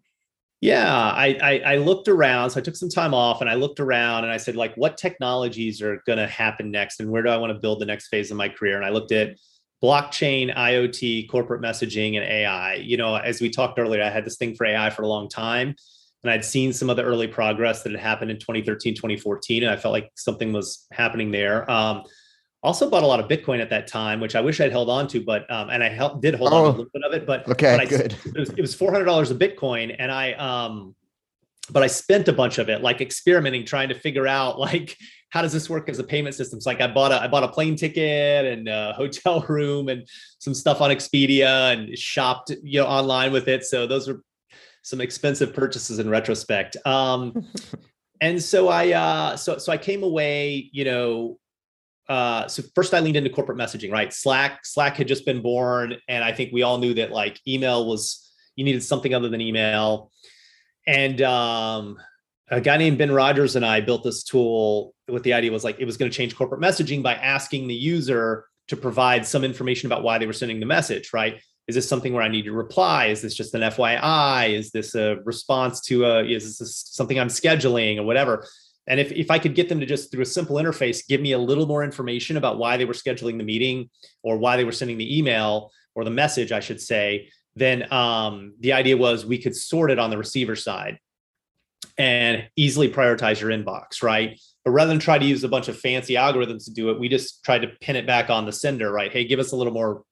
[0.61, 2.51] Yeah, I, I, I looked around.
[2.51, 4.97] So I took some time off and I looked around and I said, like, what
[4.97, 8.07] technologies are going to happen next, and where do I want to build the next
[8.07, 8.77] phase of my career?
[8.77, 9.37] And I looked at
[9.83, 12.75] blockchain, IoT, corporate messaging, and AI.
[12.75, 15.27] You know, as we talked earlier, I had this thing for AI for a long
[15.27, 15.75] time,
[16.23, 19.71] and I'd seen some of the early progress that had happened in 2013, 2014, and
[19.71, 21.69] I felt like something was happening there.
[21.69, 22.03] Um,
[22.63, 25.05] also bought a lot of Bitcoin at that time, which I wish I'd held on
[25.09, 27.13] to, but um, and I helped, did hold oh, on to a little bit of
[27.13, 28.15] it, but okay, but I, good.
[28.25, 30.95] It was, it was four hundred dollars a Bitcoin, and I um,
[31.69, 34.97] but I spent a bunch of it, like experimenting, trying to figure out like
[35.29, 36.59] how does this work as a payment system.
[36.61, 40.07] So like I bought a I bought a plane ticket and a hotel room and
[40.39, 43.63] some stuff on Expedia and shopped you know online with it.
[43.63, 44.23] So those were
[44.83, 46.75] some expensive purchases in retrospect.
[46.85, 47.47] Um,
[48.21, 51.39] and so I uh, so so I came away, you know,
[52.09, 54.13] uh, so first I leaned into corporate messaging, right?
[54.13, 57.87] Slack, Slack had just been born, and I think we all knew that like email
[57.87, 60.11] was you needed something other than email.
[60.85, 61.97] And um,
[62.49, 64.93] a guy named Ben Rogers and I built this tool.
[65.07, 67.75] With the idea was like it was going to change corporate messaging by asking the
[67.75, 71.41] user to provide some information about why they were sending the message, right?
[71.67, 73.07] Is this something where I need to reply?
[73.07, 74.53] Is this just an FYI?
[74.53, 76.23] Is this a response to a?
[76.23, 78.45] Is this something I'm scheduling or whatever?
[78.87, 81.31] And if, if I could get them to just through a simple interface, give me
[81.31, 83.89] a little more information about why they were scheduling the meeting
[84.23, 88.53] or why they were sending the email or the message, I should say, then um,
[88.59, 90.99] the idea was we could sort it on the receiver side
[91.97, 94.39] and easily prioritize your inbox, right?
[94.65, 97.09] But rather than try to use a bunch of fancy algorithms to do it, we
[97.09, 99.11] just tried to pin it back on the sender, right?
[99.11, 100.03] Hey, give us a little more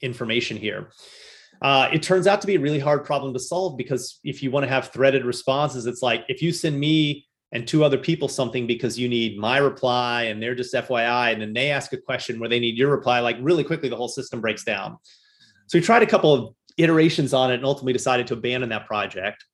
[0.00, 0.90] information here.
[1.60, 4.50] Uh, it turns out to be a really hard problem to solve because if you
[4.50, 8.28] want to have threaded responses, it's like if you send me and two other people
[8.28, 11.98] something because you need my reply and they're just FYI, and then they ask a
[11.98, 14.96] question where they need your reply, like really quickly, the whole system breaks down.
[15.66, 18.86] So we tried a couple of iterations on it and ultimately decided to abandon that
[18.86, 19.44] project.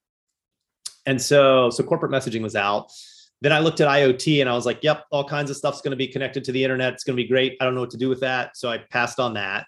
[1.06, 2.92] And so, so corporate messaging was out.
[3.40, 5.92] Then I looked at IoT and I was like, yep, all kinds of stuff's going
[5.92, 6.92] to be connected to the internet.
[6.92, 7.56] It's going to be great.
[7.60, 8.56] I don't know what to do with that.
[8.56, 9.66] So I passed on that.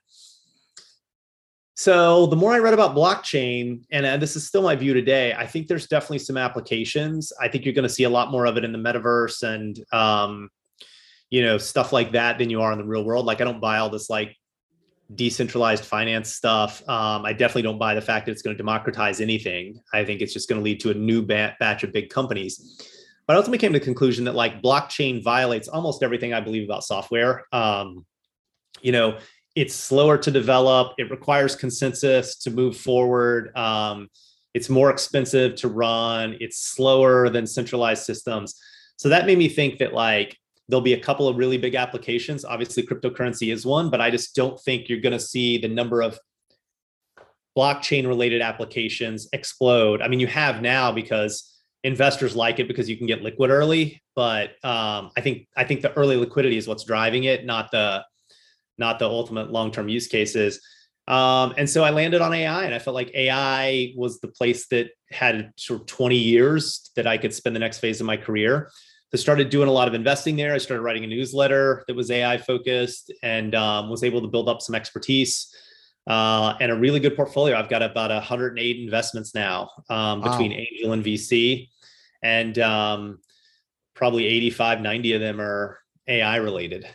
[1.76, 5.32] So the more I read about blockchain, and uh, this is still my view today,
[5.32, 7.32] I think there's definitely some applications.
[7.40, 9.82] I think you're going to see a lot more of it in the metaverse and
[9.90, 10.50] um,
[11.30, 13.24] you know stuff like that than you are in the real world.
[13.24, 14.36] Like I don't buy all this like
[15.14, 16.82] decentralized finance stuff.
[16.88, 19.80] Um, I definitely don't buy the fact that it's going to democratize anything.
[19.92, 22.86] I think it's just going to lead to a new bat- batch of big companies.
[23.26, 26.64] But I ultimately came to the conclusion that like blockchain violates almost everything I believe
[26.64, 27.44] about software.
[27.52, 28.04] Um,
[28.82, 29.18] you know,
[29.56, 30.94] it's slower to develop.
[30.98, 33.56] It requires consensus to move forward.
[33.56, 34.08] Um,
[34.54, 36.36] it's more expensive to run.
[36.40, 38.60] It's slower than centralized systems.
[38.96, 40.36] So that made me think that like
[40.70, 42.44] there'll be a couple of really big applications.
[42.44, 46.00] Obviously, cryptocurrency is one, but I just don't think you're going to see the number
[46.00, 46.18] of
[47.58, 50.00] blockchain related applications explode.
[50.00, 51.50] I mean, you have now because
[51.82, 55.82] investors like it because you can get liquid early, but um, I think I think
[55.82, 58.04] the early liquidity is what's driving it, not the
[58.78, 60.60] not the ultimate long-term use cases.
[61.06, 64.68] Um, and so I landed on AI, and I felt like AI was the place
[64.68, 68.16] that had sort of 20 years that I could spend the next phase of my
[68.16, 68.70] career.
[69.12, 70.54] So started doing a lot of investing there.
[70.54, 74.48] I started writing a newsletter that was AI focused, and um, was able to build
[74.48, 75.54] up some expertise
[76.06, 77.58] uh, and a really good portfolio.
[77.58, 80.58] I've got about 108 investments now um, between wow.
[80.58, 81.68] angel and VC,
[82.22, 83.18] and um,
[83.94, 86.86] probably 85, 90 of them are AI related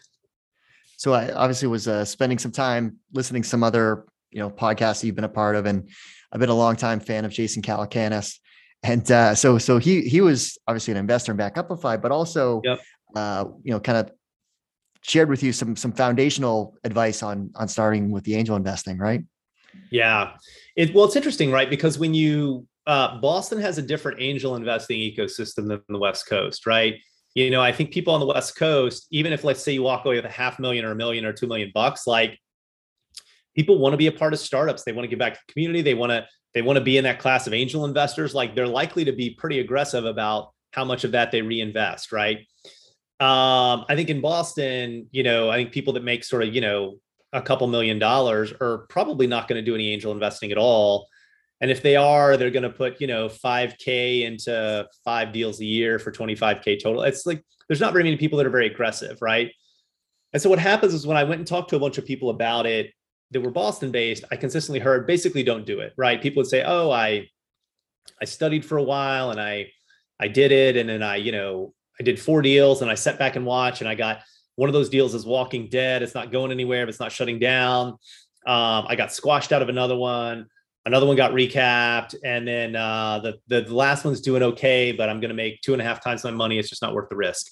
[0.98, 5.02] so I obviously was uh, spending some time listening to some other you know podcasts
[5.02, 5.90] that you've been a part of, and
[6.32, 8.40] I've been a long time fan of Jason Calacanis.
[8.84, 12.80] And uh, so so he he was obviously an investor in Backupify, but also yep.
[13.16, 14.12] uh, you know kind of
[15.02, 19.22] shared with you some some foundational advice on on starting with the angel investing, right?
[19.90, 20.34] Yeah,
[20.76, 21.70] it well it's interesting, right?
[21.70, 26.68] Because when you uh, Boston has a different angel investing ecosystem than the West Coast,
[26.68, 26.96] right?
[27.36, 30.06] you know, I think people on the West Coast, even if let's say you walk
[30.06, 32.40] away with a half million or a million or two million bucks, like
[33.56, 34.84] people want to be a part of startups.
[34.84, 35.82] They want to give back to the community.
[35.82, 38.34] They want to they want to be in that class of angel investors.
[38.34, 42.40] Like they're likely to be pretty aggressive about how much of that they reinvest, right?
[43.20, 46.62] Um, I think in Boston, you know, I think people that make sort of, you
[46.62, 46.96] know,
[47.32, 51.08] a couple million dollars are probably not going to do any angel investing at all
[51.62, 55.66] and if they are they're going to put you know 5k into five deals a
[55.66, 59.18] year for 25k total it's like there's not very many people that are very aggressive
[59.22, 59.52] right
[60.34, 62.30] and so what happens is when i went and talked to a bunch of people
[62.30, 62.92] about it
[63.32, 66.64] that were boston based i consistently heard basically don't do it right people would say
[66.64, 67.28] oh i
[68.22, 69.68] i studied for a while and i
[70.20, 73.20] i did it and then i you know i did four deals and i sat
[73.20, 74.20] back and watched and i got
[74.56, 77.90] one of those deals is walking dead it's not going anywhere it's not shutting down
[78.48, 80.48] um, i got squashed out of another one
[80.86, 85.20] another one got recapped, and then uh, the the last one's doing okay, but I'm
[85.20, 86.58] going to make two and a half times my money.
[86.58, 87.48] It's just not worth the risk.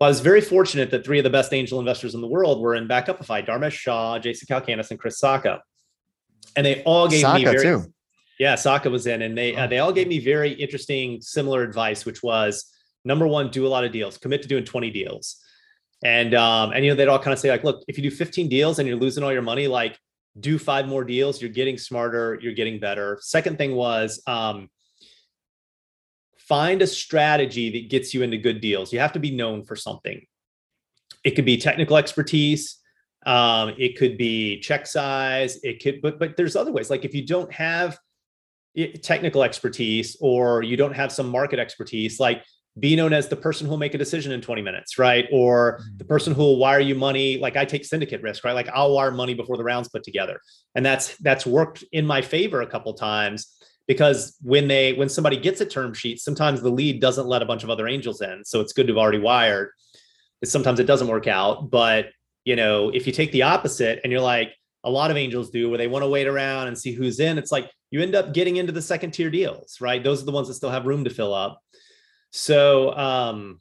[0.00, 2.60] Well, I was very fortunate that three of the best angel investors in the world
[2.60, 5.60] were in Backupify: Dharmesh Shah, Jason Calacanis, and Chris Sacca.
[6.56, 7.92] and they all gave Sacca me very too.
[8.38, 12.06] yeah Sacca was in, and they uh, they all gave me very interesting, similar advice,
[12.06, 12.72] which was
[13.04, 15.42] number one, do a lot of deals, commit to doing 20 deals.
[16.04, 18.14] And um, and you know, they'd all kind of say, like, look, if you do
[18.14, 19.98] 15 deals and you're losing all your money, like
[20.38, 23.18] do five more deals, you're getting smarter, you're getting better.
[23.20, 24.68] Second thing was um,
[26.48, 28.92] find a strategy that gets you into good deals.
[28.92, 30.24] You have to be known for something.
[31.24, 32.78] It could be technical expertise,
[33.26, 36.90] um, it could be check size, it could, but but there's other ways.
[36.90, 37.98] Like if you don't have
[39.02, 42.44] technical expertise or you don't have some market expertise, like
[42.78, 45.26] be known as the person who'll make a decision in 20 minutes, right?
[45.32, 46.08] Or the mm-hmm.
[46.08, 47.38] person who will wire you money.
[47.38, 48.52] Like I take syndicate risk, right?
[48.52, 50.40] Like I'll wire money before the rounds put together.
[50.74, 53.57] And that's that's worked in my favor a couple times
[53.88, 57.46] because when they when somebody gets a term sheet, sometimes the lead doesn't let a
[57.46, 58.44] bunch of other angels in.
[58.44, 59.70] So it's good to have already wired.
[60.44, 61.70] Sometimes it doesn't work out.
[61.70, 62.10] But
[62.44, 64.52] you know, if you take the opposite and you're like,
[64.84, 67.36] a lot of angels do where they want to wait around and see who's in,
[67.36, 70.04] it's like you end up getting into the second tier deals, right?
[70.04, 71.60] Those are the ones that still have room to fill up.
[72.30, 73.60] So um,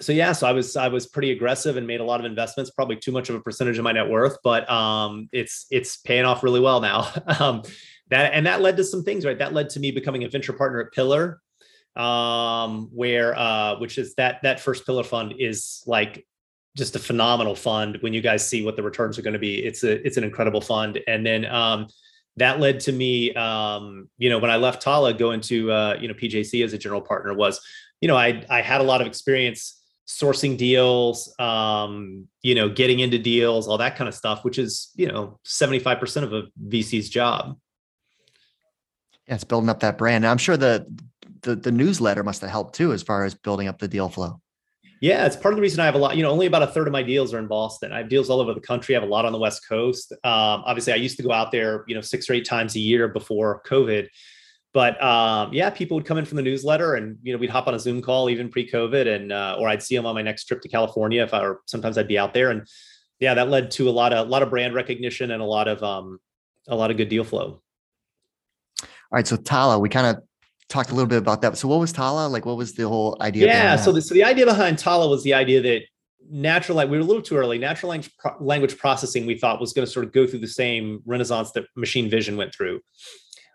[0.00, 2.70] so yeah, so I was I was pretty aggressive and made a lot of investments,
[2.70, 6.24] probably too much of a percentage of my net worth, but um, it's it's paying
[6.24, 7.10] off really well now.
[7.40, 7.62] um,
[8.08, 9.38] that and that led to some things, right?
[9.38, 11.40] That led to me becoming a venture partner at Pillar,
[11.96, 16.26] um, where uh, which is that that first Pillar fund is like
[16.76, 17.98] just a phenomenal fund.
[18.00, 20.24] When you guys see what the returns are going to be, it's a it's an
[20.24, 21.00] incredible fund.
[21.08, 21.88] And then um,
[22.36, 26.08] that led to me, um, you know, when I left Talla, going to uh, you
[26.08, 27.60] know PJC as a general partner was,
[28.00, 33.00] you know, I I had a lot of experience sourcing deals, um, you know, getting
[33.00, 36.32] into deals, all that kind of stuff, which is you know seventy five percent of
[36.32, 37.56] a VC's job.
[39.28, 40.26] Yeah, it's building up that brand.
[40.26, 40.86] I'm sure the,
[41.42, 44.40] the the newsletter must have helped too, as far as building up the deal flow.
[45.00, 46.16] Yeah, it's part of the reason I have a lot.
[46.16, 47.92] You know, only about a third of my deals are in Boston.
[47.92, 48.96] I have deals all over the country.
[48.96, 50.12] I have a lot on the West Coast.
[50.24, 52.80] Um, obviously, I used to go out there, you know, six or eight times a
[52.80, 54.08] year before COVID.
[54.72, 57.66] But um, yeah, people would come in from the newsletter, and you know, we'd hop
[57.66, 60.44] on a Zoom call even pre-COVID, and uh, or I'd see them on my next
[60.44, 62.66] trip to California if I or sometimes I'd be out there, and
[63.18, 65.68] yeah, that led to a lot of a lot of brand recognition and a lot
[65.68, 66.18] of um,
[66.68, 67.62] a lot of good deal flow.
[69.12, 70.22] All right, so Talla, we kind of
[70.68, 71.56] talked a little bit about that.
[71.56, 72.28] So what was Talla?
[72.30, 73.46] Like what was the whole idea?
[73.46, 73.76] Yeah.
[73.76, 75.82] So the, so the idea behind Talla was the idea that
[76.30, 79.60] natural like we were a little too early natural language, pro- language processing we thought
[79.60, 82.80] was going to sort of go through the same renaissance that machine vision went through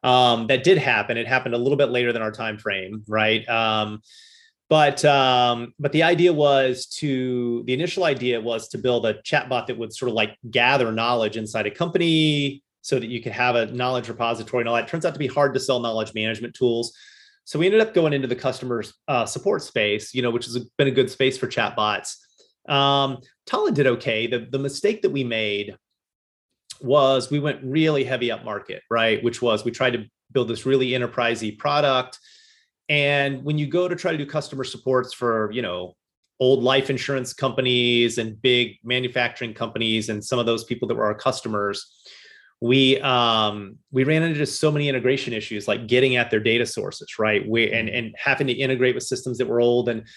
[0.04, 3.48] um, that did happen it happened a little bit later than our time frame right
[3.50, 4.02] um,
[4.70, 9.68] but um, but the idea was to the initial idea was to build a chatbot
[9.68, 13.56] that would sort of like gather knowledge inside a company so that you could have
[13.56, 14.86] a knowledge repository and all that.
[14.86, 16.94] It turns out to be hard to sell knowledge management tools.
[17.46, 20.58] So we ended up going into the customer uh, support space, you know, which has
[20.78, 22.15] been a good space for chatbots.
[22.70, 23.17] Um,
[23.48, 24.28] Talla did okay.
[24.28, 25.76] The, the mistake that we made
[26.82, 29.24] was we went really heavy up market, right?
[29.24, 32.20] Which was we tried to build this really enterprisey product.
[32.89, 35.96] And when you go to try to do customer supports for, you know,
[36.39, 41.06] old life insurance companies and big manufacturing companies and some of those people that were
[41.06, 42.02] our customers,
[42.62, 46.65] we um we ran into just so many integration issues like getting at their data
[46.65, 47.47] sources right?
[47.47, 47.97] We and mm-hmm.
[47.97, 49.89] and having to integrate with systems that were old.
[49.89, 50.08] And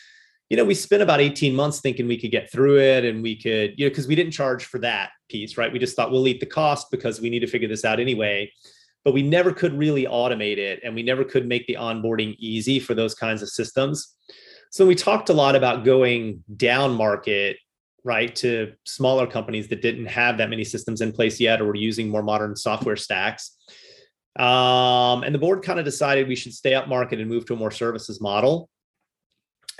[0.50, 3.40] you know we spent about 18 months thinking we could get through it and we
[3.40, 5.72] could you know because we didn't charge for that piece right?
[5.72, 8.52] We just thought we'll eat the cost because we need to figure this out anyway.
[9.04, 12.78] But we never could really automate it and we never could make the onboarding easy
[12.78, 14.14] for those kinds of systems.
[14.70, 17.56] So we talked a lot about going down market
[18.04, 21.74] right to smaller companies that didn't have that many systems in place yet or were
[21.74, 23.56] using more modern software stacks.
[24.38, 27.54] Um, and the board kind of decided we should stay up market and move to
[27.54, 28.68] a more services model.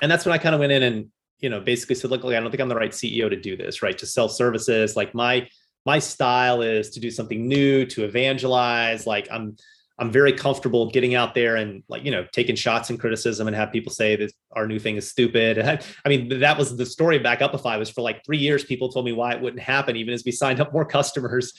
[0.00, 1.06] And that's when i kind of went in and
[1.38, 3.56] you know basically said look, look i don't think i'm the right ceo to do
[3.56, 3.96] this right?
[3.98, 5.48] To sell services like my
[5.86, 9.56] my style is to do something new to evangelize like i'm
[9.98, 13.54] I'm very comfortable getting out there and like you know taking shots and criticism and
[13.54, 15.58] have people say that our new thing is stupid.
[15.58, 18.90] I, I, mean that was the story of Backupify was for like three years people
[18.90, 21.52] told me why it wouldn't happen even as we signed up more customers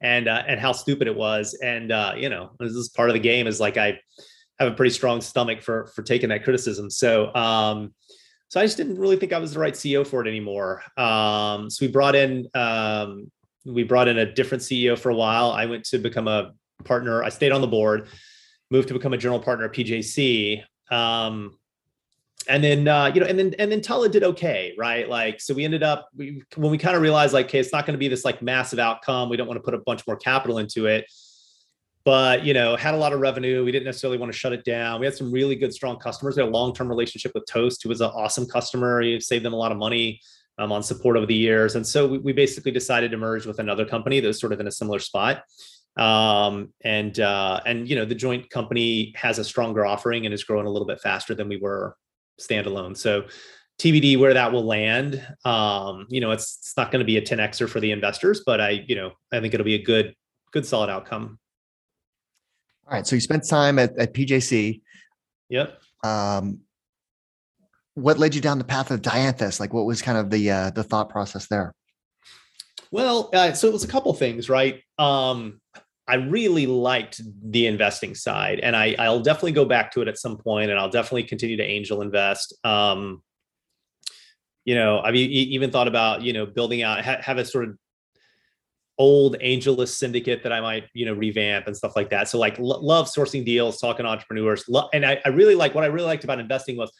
[0.00, 3.14] and uh, and how stupid it was and uh, you know this is part of
[3.14, 3.98] the game is like I
[4.58, 6.90] have a pretty strong stomach for for taking that criticism.
[6.90, 7.94] So um,
[8.48, 10.82] so I just didn't really think I was the right CEO for it anymore.
[10.96, 13.30] Um, so we brought in um,
[13.64, 15.50] we brought in a different CEO for a while.
[15.50, 16.52] I went to become a
[16.82, 17.22] partner.
[17.22, 18.08] I stayed on the board,
[18.70, 20.62] moved to become a general partner at PJC.
[20.90, 21.58] Um,
[22.48, 25.08] and then uh, you know, and then and then Talla did okay, right?
[25.08, 27.86] Like, so we ended up we, when we kind of realized like, okay, it's not
[27.86, 29.28] going to be this like massive outcome.
[29.28, 31.04] We don't want to put a bunch more capital into it.
[32.04, 34.64] but you know had a lot of revenue we didn't necessarily want to shut it
[34.64, 37.82] down we had some really good strong customers we had a long-term relationship with toast
[37.82, 40.20] who was an awesome customer he saved them a lot of money
[40.58, 43.58] um, on support over the years and so we, we, basically decided to merge with
[43.58, 45.44] another company that was sort of in a similar spot
[45.96, 50.44] um, and uh, and you know the joint company has a stronger offering and is
[50.44, 51.96] growing a little bit faster than we were
[52.40, 53.24] standalone so
[53.78, 55.26] TBD where that will land.
[55.44, 58.60] Um, you know, it's, it's not going to be a 10xer for the investors, but
[58.60, 60.14] I, you know, I think it'll be a good,
[60.52, 61.38] good solid outcome.
[62.86, 63.06] All right.
[63.06, 64.82] So you spent time at, at PJC.
[65.48, 65.80] Yep.
[66.04, 66.60] Um,
[67.94, 69.58] what led you down the path of Dianthus?
[69.58, 71.74] Like, what was kind of the uh, the thought process there?
[72.90, 74.82] Well, uh, so it was a couple things, right?
[74.98, 75.60] Um,
[76.08, 80.18] I really liked the investing side, and I, I'll definitely go back to it at
[80.18, 82.54] some point, and I'll definitely continue to angel invest.
[82.64, 83.22] Um,
[84.64, 87.76] you know, I've even thought about you know building out have a sort of
[88.98, 92.28] old AngelList syndicate that I might, you know, revamp and stuff like that.
[92.28, 94.64] So like lo- love sourcing deals, talking to entrepreneurs.
[94.68, 96.92] Lo- and I, I really like what I really liked about investing was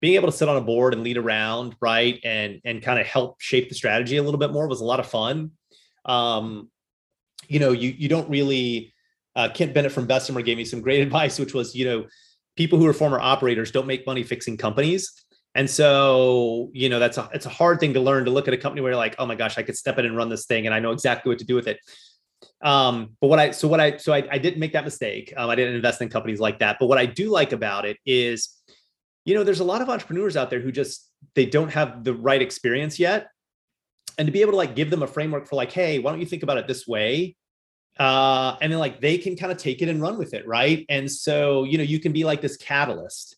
[0.00, 2.20] being able to sit on a board and lead around, right.
[2.22, 5.00] And, and kind of help shape the strategy a little bit more was a lot
[5.00, 5.52] of fun.
[6.04, 6.70] Um,
[7.48, 8.94] you know, you, you don't really,
[9.34, 12.06] uh, Kent Bennett from Bessemer gave me some great advice, which was, you know,
[12.56, 15.24] people who are former operators don't make money fixing companies.
[15.54, 18.54] And so, you know, that's a it's a hard thing to learn to look at
[18.54, 20.46] a company where you're like, oh my gosh, I could step in and run this
[20.46, 21.80] thing, and I know exactly what to do with it.
[22.62, 25.32] Um, but what I so what I so I, I didn't make that mistake.
[25.36, 26.76] Um, I didn't invest in companies like that.
[26.78, 28.56] But what I do like about it is,
[29.24, 32.14] you know, there's a lot of entrepreneurs out there who just they don't have the
[32.14, 33.28] right experience yet,
[34.18, 36.20] and to be able to like give them a framework for like, hey, why don't
[36.20, 37.36] you think about it this way?
[37.98, 40.84] Uh, and then like they can kind of take it and run with it, right?
[40.88, 43.36] And so you know, you can be like this catalyst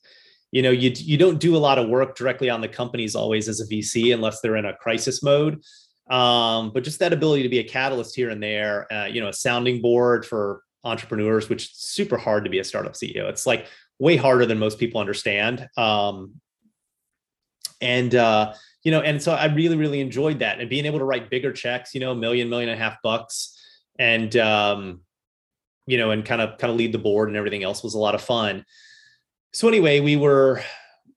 [0.52, 3.48] you know you you don't do a lot of work directly on the companies always
[3.48, 5.62] as a vc unless they're in a crisis mode
[6.10, 9.28] um, but just that ability to be a catalyst here and there uh, you know
[9.28, 13.46] a sounding board for entrepreneurs which is super hard to be a startup ceo it's
[13.46, 13.66] like
[13.98, 16.34] way harder than most people understand um,
[17.80, 18.52] and uh,
[18.84, 21.52] you know and so i really really enjoyed that and being able to write bigger
[21.52, 23.56] checks you know million million and a half bucks
[24.00, 25.00] and um,
[25.86, 27.98] you know and kind of kind of lead the board and everything else was a
[27.98, 28.64] lot of fun.
[29.52, 30.62] So anyway, we were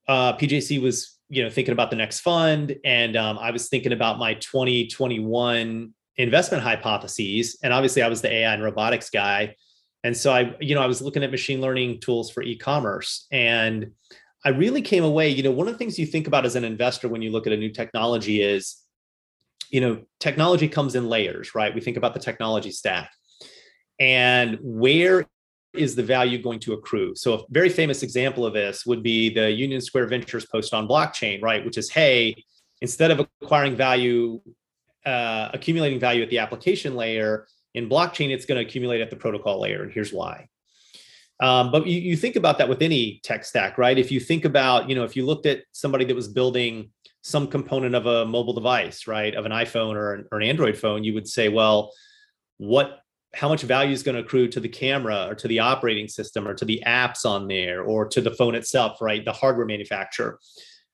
[0.08, 3.93] uh, PJC was you know thinking about the next fund, and um, I was thinking
[3.93, 9.56] about my 2021 investment hypotheses, and obviously I was the AI and robotics guy,
[10.04, 13.91] and so I you know I was looking at machine learning tools for e-commerce, and
[14.45, 15.29] I really came away.
[15.29, 17.47] You know, one of the things you think about as an investor when you look
[17.47, 18.77] at a new technology is,
[19.69, 21.73] you know, technology comes in layers, right?
[21.73, 23.10] We think about the technology stack
[23.99, 25.25] and where
[25.73, 27.15] is the value going to accrue?
[27.15, 30.88] So, a very famous example of this would be the Union Square Ventures post on
[30.88, 31.63] blockchain, right?
[31.63, 32.36] Which is, hey,
[32.82, 34.41] instead of acquiring value,
[35.06, 39.15] uh, accumulating value at the application layer in blockchain, it's going to accumulate at the
[39.15, 39.84] protocol layer.
[39.84, 40.47] And here's why.
[41.39, 43.98] Um, but you, you think about that with any tech stack, right?
[43.98, 46.91] If you think about, you know, if you looked at somebody that was building
[47.22, 50.78] some component of a mobile device, right, of an iPhone or an, or an Android
[50.78, 51.91] phone, you would say, well,
[52.58, 53.00] what
[53.34, 56.48] how much value is going to accrue to the camera or to the operating system
[56.48, 59.26] or to the apps on there or to the phone itself, right?
[59.26, 60.39] The hardware manufacturer.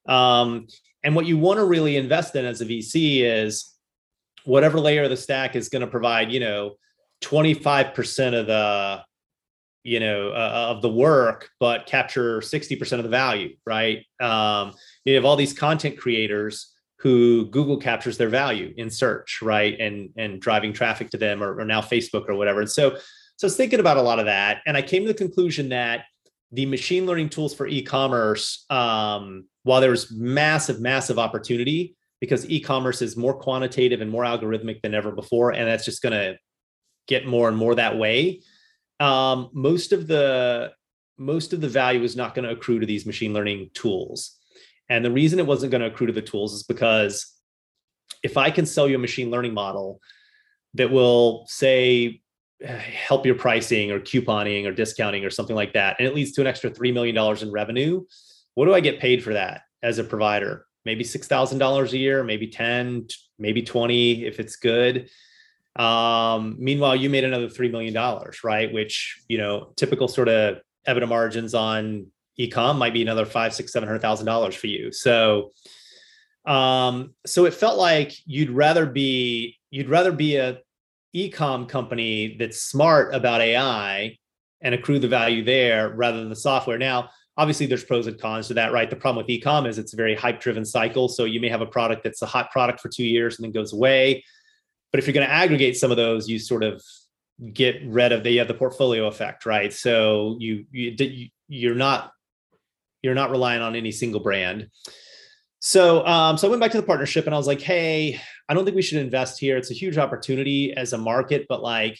[0.07, 0.67] Um,
[1.03, 3.73] and what you want to really invest in as a VC is
[4.45, 6.75] whatever layer of the stack is going to provide, you know,
[7.23, 9.01] 25% of the,
[9.89, 14.05] you know, uh, of the work, but capture 60% of the value, right?
[14.21, 14.73] Um,
[15.03, 19.79] you have all these content creators who Google captures their value in search, right?
[19.79, 22.59] And and driving traffic to them or, or now Facebook or whatever.
[22.59, 22.97] And so,
[23.37, 24.61] so I was thinking about a lot of that.
[24.67, 26.05] And I came to the conclusion that
[26.51, 33.17] the machine learning tools for e-commerce, um, while there's massive, massive opportunity because e-commerce is
[33.17, 36.37] more quantitative and more algorithmic than ever before, and that's just going to
[37.07, 38.41] get more and more that way.
[38.99, 40.73] Um, most of the
[41.17, 44.37] most of the value is not going to accrue to these machine learning tools.
[44.89, 47.35] And the reason it wasn't going to accrue to the tools is because
[48.23, 49.99] if I can sell you a machine learning model
[50.73, 52.21] that will say
[52.61, 56.41] help your pricing or couponing or discounting or something like that, and it leads to
[56.41, 58.03] an extra $3 million in revenue,
[58.55, 60.65] what do I get paid for that as a provider?
[60.85, 65.09] Maybe $6,000 a year, maybe 10, maybe 20 if it's good.
[65.79, 67.95] Um, meanwhile, you made another $3 million,
[68.43, 68.71] right?
[68.71, 72.07] Which, you know, typical sort of EBITDA margins on
[72.39, 74.91] ecom might be another five, six, seven hundred thousand dollars for you.
[74.91, 75.51] So,
[76.45, 80.59] um, so it felt like you'd rather be you'd rather be a
[81.15, 84.17] ecom company that's smart about AI
[84.61, 86.77] and accrue the value there rather than the software.
[86.77, 88.89] Now, obviously, there's pros and cons to that, right?
[88.89, 91.07] The problem with ecom is it's a very hype driven cycle.
[91.07, 93.51] So you may have a product that's a hot product for two years and then
[93.51, 94.23] goes away.
[94.91, 96.81] But if you're going to aggregate some of those, you sort of
[97.53, 99.71] get rid of the you have the portfolio effect, right?
[99.71, 102.11] So you you you're not
[103.01, 104.69] you're not relying on any single brand.
[105.59, 108.53] So um, so I went back to the partnership and I was like, hey, I
[108.53, 109.57] don't think we should invest here.
[109.57, 111.99] It's a huge opportunity as a market, but like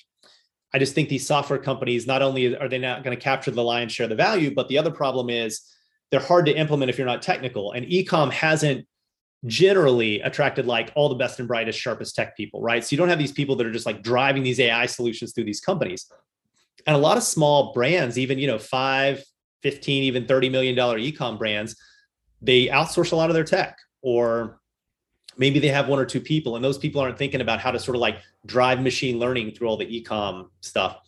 [0.73, 3.63] I just think these software companies not only are they not going to capture the
[3.63, 5.61] lion's share of the value, but the other problem is
[6.11, 7.71] they're hard to implement if you're not technical.
[7.71, 8.87] And ecom hasn't
[9.45, 12.83] generally attracted like all the best and brightest, sharpest tech people, right?
[12.83, 15.45] So you don't have these people that are just like driving these AI solutions through
[15.45, 16.11] these companies.
[16.85, 19.23] And a lot of small brands, even, you know, five,
[19.63, 21.75] 15, even 30 million dollar ecom brands,
[22.41, 24.59] they outsource a lot of their tech or
[25.37, 27.79] maybe they have one or two people and those people aren't thinking about how to
[27.79, 30.99] sort of like drive machine learning through all the ecom stuff.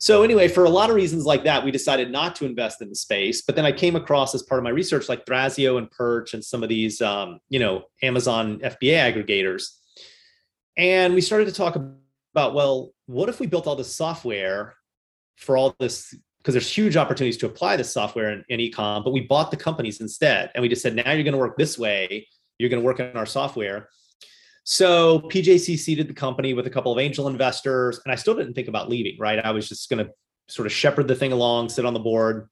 [0.00, 2.88] So anyway, for a lot of reasons like that, we decided not to invest in
[2.88, 3.42] the space.
[3.42, 6.42] But then I came across as part of my research, like Thrasio and Perch and
[6.42, 9.64] some of these, um, you know, Amazon FBA aggregators,
[10.80, 14.74] and we started to talk about, well, what if we built all this software
[15.36, 16.14] for all this?
[16.38, 19.58] Because there's huge opportunities to apply this software in, in ecom, but we bought the
[19.58, 22.26] companies instead, and we just said, now you're going to work this way.
[22.58, 23.90] You're going to work in our software.
[24.64, 28.54] So PJC seeded the company with a couple of angel investors, and I still didn't
[28.54, 29.16] think about leaving.
[29.18, 30.12] Right, I was just going to
[30.48, 32.48] sort of shepherd the thing along, sit on the board,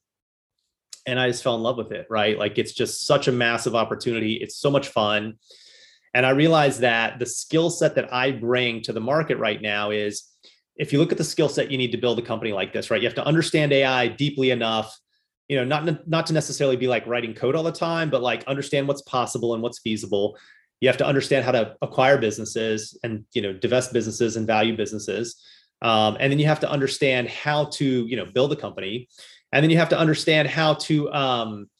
[1.07, 2.07] and I just fell in love with it.
[2.09, 4.35] Right, like it's just such a massive opportunity.
[4.35, 5.35] It's so much fun,
[6.15, 9.91] and I realized that the skill set that I bring to the market right now
[9.91, 10.25] is.
[10.77, 12.89] If you look at the skill set you need to build a company like this,
[12.89, 13.03] right?
[13.03, 14.97] You have to understand AI deeply enough
[15.49, 18.45] you know not not to necessarily be like writing code all the time but like
[18.45, 20.39] understand what's possible and what's feasible
[20.81, 24.77] you have to understand how to acquire businesses and you know divest businesses and value
[24.77, 25.37] businesses.
[25.81, 29.09] Um, and then you have to understand how to you know build a company.
[29.53, 31.71] And then you have to understand how to um,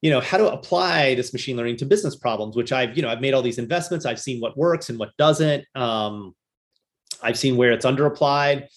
[0.00, 3.08] you know how to apply this machine learning to business problems which i've you know
[3.08, 4.06] i've made all these investments.
[4.06, 5.64] I've seen what works and what doesn't.
[5.74, 6.34] Um,
[7.22, 8.68] i've seen where it's under applied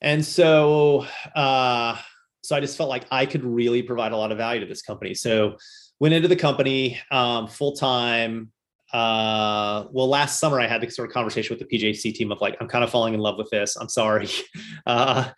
[0.00, 1.98] and so uh,
[2.42, 4.82] so i just felt like i could really provide a lot of value to this
[4.82, 5.14] company.
[5.14, 5.56] So
[6.00, 8.52] went into the company um, full time
[8.94, 12.40] uh, well, last summer I had this sort of conversation with the PJC team of
[12.40, 13.76] like, I'm kind of falling in love with this.
[13.76, 14.28] I'm sorry.
[14.86, 15.30] Uh,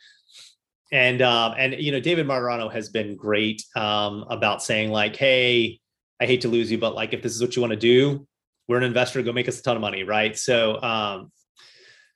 [0.93, 5.81] and um, and you know, David Martorano has been great um, about saying like, hey,
[6.21, 8.27] I hate to lose you, but like, if this is what you want to do,
[8.67, 9.23] we're an investor.
[9.23, 10.37] Go make us a ton of money, right?
[10.37, 11.31] So, um,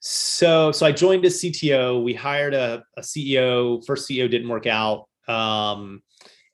[0.00, 2.02] so so I joined as CTO.
[2.02, 3.84] We hired a, a CEO.
[3.86, 6.02] First CEO didn't work out, um,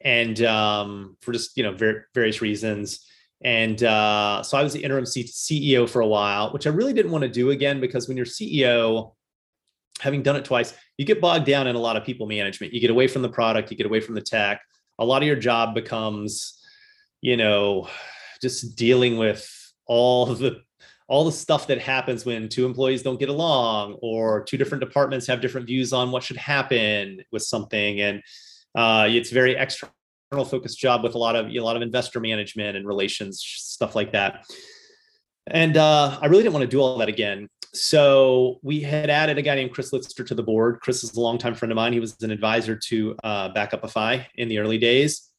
[0.00, 3.06] and um, for just you know ver- various reasons.
[3.44, 7.12] And uh, so I was the interim CEO for a while, which I really didn't
[7.12, 9.12] want to do again because when you're CEO,
[10.00, 12.72] having done it twice, you get bogged down in a lot of people management.
[12.72, 14.62] You get away from the product, you get away from the tech.
[14.98, 16.62] A lot of your job becomes,
[17.20, 17.88] you know,
[18.40, 19.50] just dealing with
[19.86, 20.62] all the
[21.08, 25.26] all the stuff that happens when two employees don't get along or two different departments
[25.26, 28.22] have different views on what should happen with something and
[28.74, 29.88] uh, it's very extra
[30.30, 34.12] focused job with a lot of a lot of investor management and relations stuff like
[34.12, 34.44] that.
[35.48, 37.48] And uh, i really didn't want to do all that again.
[37.72, 40.80] So we had added a guy named chris Litster to the board.
[40.80, 41.92] Chris is a longtime friend of mine.
[41.92, 45.30] He was an advisor to uh, backupify in the early days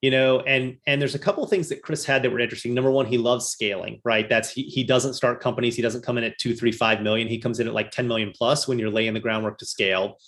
[0.00, 2.74] you know and and there's a couple of things that chris had that were interesting.
[2.74, 4.28] Number one he loves scaling right?
[4.28, 5.76] That's he, he doesn't start companies.
[5.76, 7.28] He doesn't come in at two three five million.
[7.28, 10.18] He comes in at like 10 million plus when you're laying the groundwork to scale.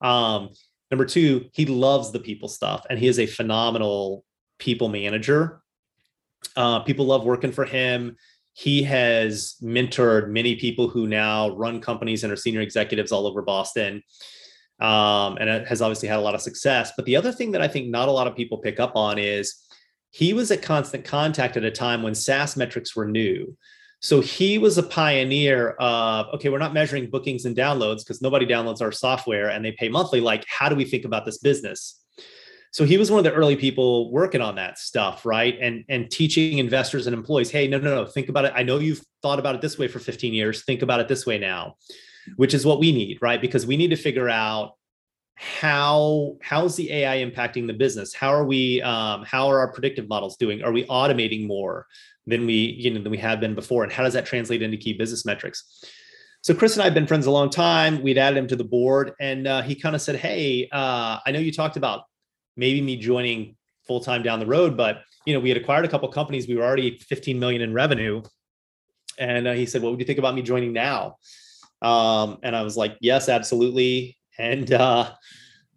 [0.00, 0.50] Um,
[0.90, 4.24] Number two, he loves the people stuff and he is a phenomenal
[4.58, 5.62] people manager.
[6.56, 8.16] Uh, people love working for him.
[8.52, 13.42] He has mentored many people who now run companies and are senior executives all over
[13.42, 14.02] Boston.
[14.80, 16.92] Um, and has obviously had a lot of success.
[16.96, 19.18] But the other thing that I think not a lot of people pick up on
[19.18, 19.54] is
[20.10, 23.56] he was at constant contact at a time when SaaS metrics were new.
[24.04, 28.44] So he was a pioneer of okay, we're not measuring bookings and downloads because nobody
[28.44, 30.20] downloads our software and they pay monthly.
[30.20, 32.04] Like, how do we think about this business?
[32.70, 35.56] So he was one of the early people working on that stuff, right?
[35.58, 38.52] And and teaching investors and employees, hey, no, no, no, think about it.
[38.54, 40.64] I know you've thought about it this way for 15 years.
[40.64, 41.76] Think about it this way now,
[42.36, 43.40] which is what we need, right?
[43.40, 44.74] Because we need to figure out
[45.36, 48.14] how how's the AI impacting the business?
[48.14, 48.80] How are we?
[48.82, 50.62] Um, how are our predictive models doing?
[50.62, 51.86] Are we automating more?
[52.26, 54.76] than we you know than we have been before and how does that translate into
[54.76, 55.84] key business metrics
[56.42, 58.64] so chris and i have been friends a long time we'd added him to the
[58.64, 62.04] board and uh, he kind of said hey uh, i know you talked about
[62.56, 63.56] maybe me joining
[63.86, 66.56] full time down the road but you know we had acquired a couple companies we
[66.56, 68.22] were already 15 million in revenue
[69.18, 71.16] and uh, he said what would you think about me joining now
[71.82, 75.12] um, and i was like yes absolutely and uh,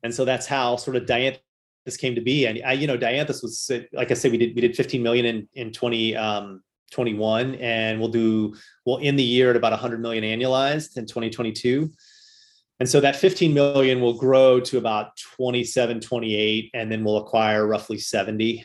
[0.03, 2.45] and so that's how sort of Dianthus came to be.
[2.45, 5.26] And I, you know, Dianthus was like I said, we did we did 15 million
[5.26, 8.55] in in 20 um, 21, and we'll do
[8.86, 11.91] we'll end the year at about 100 million annualized in 2022.
[12.80, 17.66] And so that 15 million will grow to about 27, 28, and then we'll acquire
[17.66, 18.64] roughly 70.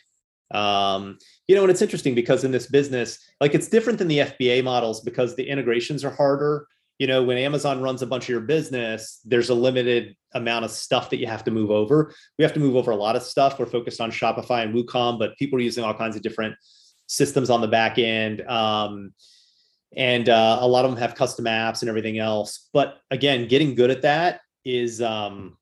[0.51, 1.16] Um,
[1.49, 4.62] you know, and it's interesting because in this business, like it's different than the FBA
[4.64, 6.66] models because the integrations are harder.
[7.03, 10.70] You know, when Amazon runs a bunch of your business, there's a limited amount of
[10.70, 12.14] stuff that you have to move over.
[12.38, 13.59] We have to move over a lot of stuff.
[13.59, 16.55] We're focused on Shopify and WooCom, but people are using all kinds of different
[17.09, 18.42] systems on the back end.
[18.42, 19.14] Um,
[19.96, 22.68] and uh, a lot of them have custom apps and everything else.
[22.72, 25.59] But again, getting good at that is, um,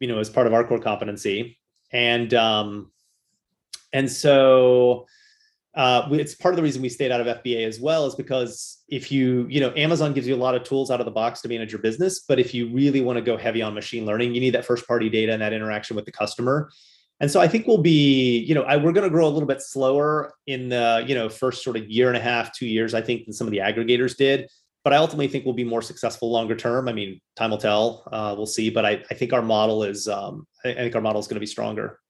[0.00, 1.60] you know, is part of our core competency.
[1.92, 2.90] And um,
[3.92, 5.06] and so
[5.76, 8.84] uh, it's part of the reason we stayed out of FBA as well is because
[8.88, 11.40] if you, you know, Amazon gives you a lot of tools out of the box
[11.42, 14.34] to manage your business, but if you really want to go heavy on machine learning,
[14.34, 16.70] you need that first party data and that interaction with the customer.
[17.20, 19.48] And so I think we'll be, you know, I, we're going to grow a little
[19.48, 22.94] bit slower in the, you know, first sort of year and a half, two years,
[22.94, 24.48] I think, than some of the aggregators did.
[24.82, 26.88] But I ultimately think we'll be more successful longer term.
[26.88, 28.06] I mean, time will tell.
[28.12, 28.68] Uh, we'll see.
[28.68, 31.40] But I, I think our model is, um, I, think our model is going to
[31.40, 32.00] be stronger.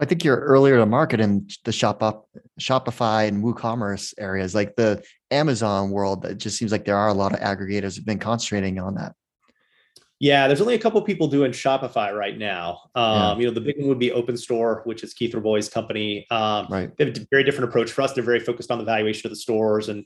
[0.00, 2.28] I think you're earlier to market in the shop up
[2.60, 6.24] Shopify and WooCommerce areas, like the Amazon world.
[6.24, 9.14] It just seems like there are a lot of aggregators have been concentrating on that.
[10.20, 12.80] Yeah, there's only a couple people doing Shopify right now.
[12.94, 13.36] Um, yeah.
[13.36, 16.26] You know, the big one would be Open Store, which is Keith Rabois's company.
[16.30, 16.96] Um, right.
[16.96, 18.12] They have a very different approach for us.
[18.12, 20.04] They're very focused on the valuation of the stores and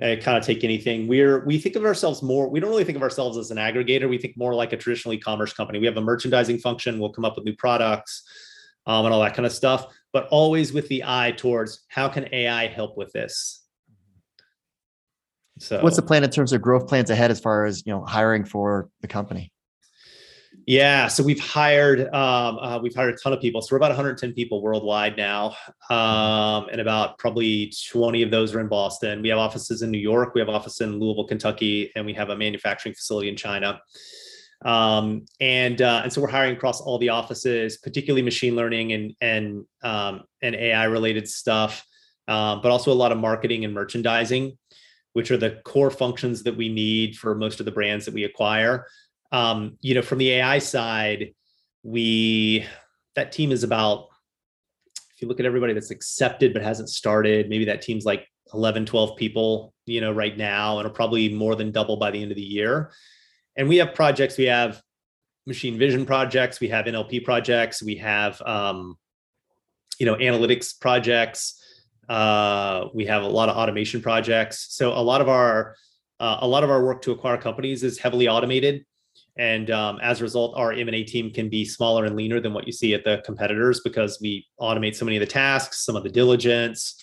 [0.00, 1.06] uh, kind of take anything.
[1.06, 2.48] We're we think of ourselves more.
[2.48, 4.08] We don't really think of ourselves as an aggregator.
[4.08, 5.78] We think more like a traditional e-commerce company.
[5.78, 6.98] We have a merchandising function.
[6.98, 8.24] We'll come up with new products
[8.86, 12.28] um, and all that kind of stuff, but always with the eye towards how can
[12.32, 13.62] AI help with this.
[15.58, 18.04] So, what's the plan in terms of growth plans ahead as far as you know
[18.04, 19.52] hiring for the company?
[20.66, 23.60] Yeah, so we've hired um, uh, we've hired a ton of people.
[23.62, 25.56] So we're about 110 people worldwide now,
[25.90, 29.22] um, and about probably 20 of those are in Boston.
[29.22, 32.30] We have offices in New York, we have office in Louisville, Kentucky, and we have
[32.30, 33.80] a manufacturing facility in China.
[34.64, 39.14] Um, and uh, and so we're hiring across all the offices, particularly machine learning and
[39.20, 41.84] and um, and AI related stuff,
[42.28, 44.56] um, but also a lot of marketing and merchandising,
[45.14, 48.24] which are the core functions that we need for most of the brands that we
[48.24, 48.86] acquire.
[49.32, 51.34] Um, you know, from the AI side,
[51.82, 52.66] we
[53.16, 54.08] that team is about
[55.14, 58.86] if you look at everybody that's accepted but hasn't started, maybe that team's like 11,
[58.86, 62.30] 12 people, you know, right now, and it'll probably more than double by the end
[62.30, 62.92] of the year
[63.56, 64.38] and we have projects.
[64.38, 64.80] We have
[65.46, 66.60] machine vision projects.
[66.60, 67.82] We have nlp projects.
[67.82, 68.96] We have um,
[69.98, 71.58] you know analytics projects.
[72.08, 74.74] Uh, we have a lot of automation projects.
[74.74, 75.76] So a lot of our
[76.20, 78.84] uh, a lot of our work to acquire companies is heavily automated.
[79.38, 82.66] And um, as a result our m&a team can be smaller and leaner than what
[82.66, 86.02] you see at the competitors because we automate so many of the tasks some of
[86.02, 87.02] the diligence.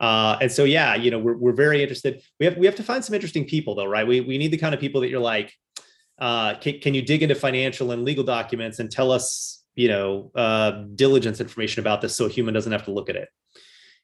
[0.00, 2.22] Uh, and so, yeah, you know, we're, we're very interested.
[2.38, 4.06] We have we have to find some interesting people, though, right?
[4.06, 5.52] We we need the kind of people that you're like,
[6.18, 10.30] uh, can, can you dig into financial and legal documents and tell us, you know,
[10.34, 13.28] uh, diligence information about this so a human doesn't have to look at it?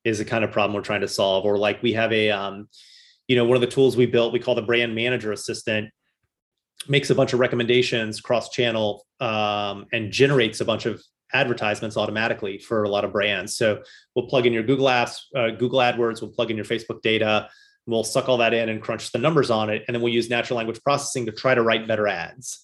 [0.05, 1.45] Is the kind of problem we're trying to solve.
[1.45, 2.69] Or like we have a, um,
[3.27, 5.91] you know, one of the tools we built we call the brand manager assistant
[6.89, 11.03] makes a bunch of recommendations cross channel um, and generates a bunch of
[11.33, 13.57] advertisements automatically for a lot of brands.
[13.57, 13.83] So
[14.15, 17.49] we'll plug in your Google Apps, uh, Google AdWords, we'll plug in your Facebook data,
[17.87, 20.31] we'll suck all that in and crunch the numbers on it, and then we'll use
[20.31, 22.61] natural language processing to try to write better ads.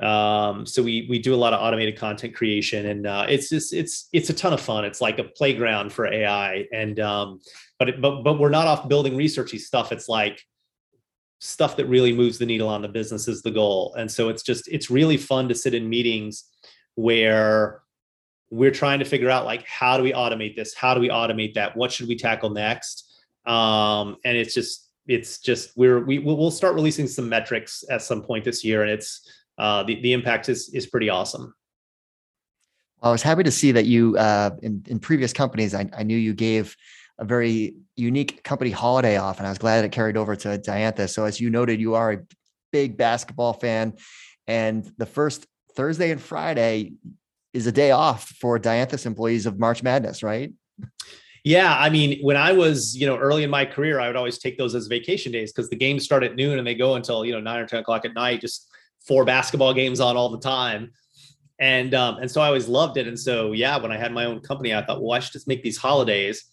[0.00, 3.72] Um, so we we do a lot of automated content creation, and uh, it's just
[3.72, 4.84] it's it's a ton of fun.
[4.84, 7.40] It's like a playground for AI, and um,
[7.78, 9.92] but it, but but we're not off building researchy stuff.
[9.92, 10.42] It's like
[11.40, 14.42] stuff that really moves the needle on the business is the goal, and so it's
[14.42, 16.44] just it's really fun to sit in meetings
[16.94, 17.82] where
[18.50, 21.54] we're trying to figure out like how do we automate this how do we automate
[21.54, 23.09] that what should we tackle next
[23.46, 28.22] um, and it's just it's just we're we we'll start releasing some metrics at some
[28.22, 29.28] point this year and it's
[29.58, 31.54] uh, the, the impact is is pretty awesome
[33.02, 36.16] i was happy to see that you uh, in, in previous companies I, I knew
[36.16, 36.76] you gave
[37.18, 41.10] a very unique company holiday off and i was glad it carried over to dianthus
[41.10, 42.18] so as you noted you are a
[42.72, 43.94] big basketball fan
[44.46, 46.94] and the first Thursday and Friday
[47.52, 50.52] is a day off for Dianthus employees of March Madness, right?
[51.44, 54.38] Yeah, I mean, when I was, you know, early in my career, I would always
[54.38, 57.24] take those as vacation days because the games start at noon and they go until
[57.24, 58.40] you know nine or ten o'clock at night.
[58.40, 58.68] Just
[59.06, 60.92] four basketball games on all the time,
[61.58, 63.06] and um, and so I always loved it.
[63.06, 65.48] And so yeah, when I had my own company, I thought, well, I should just
[65.48, 66.44] make these holidays.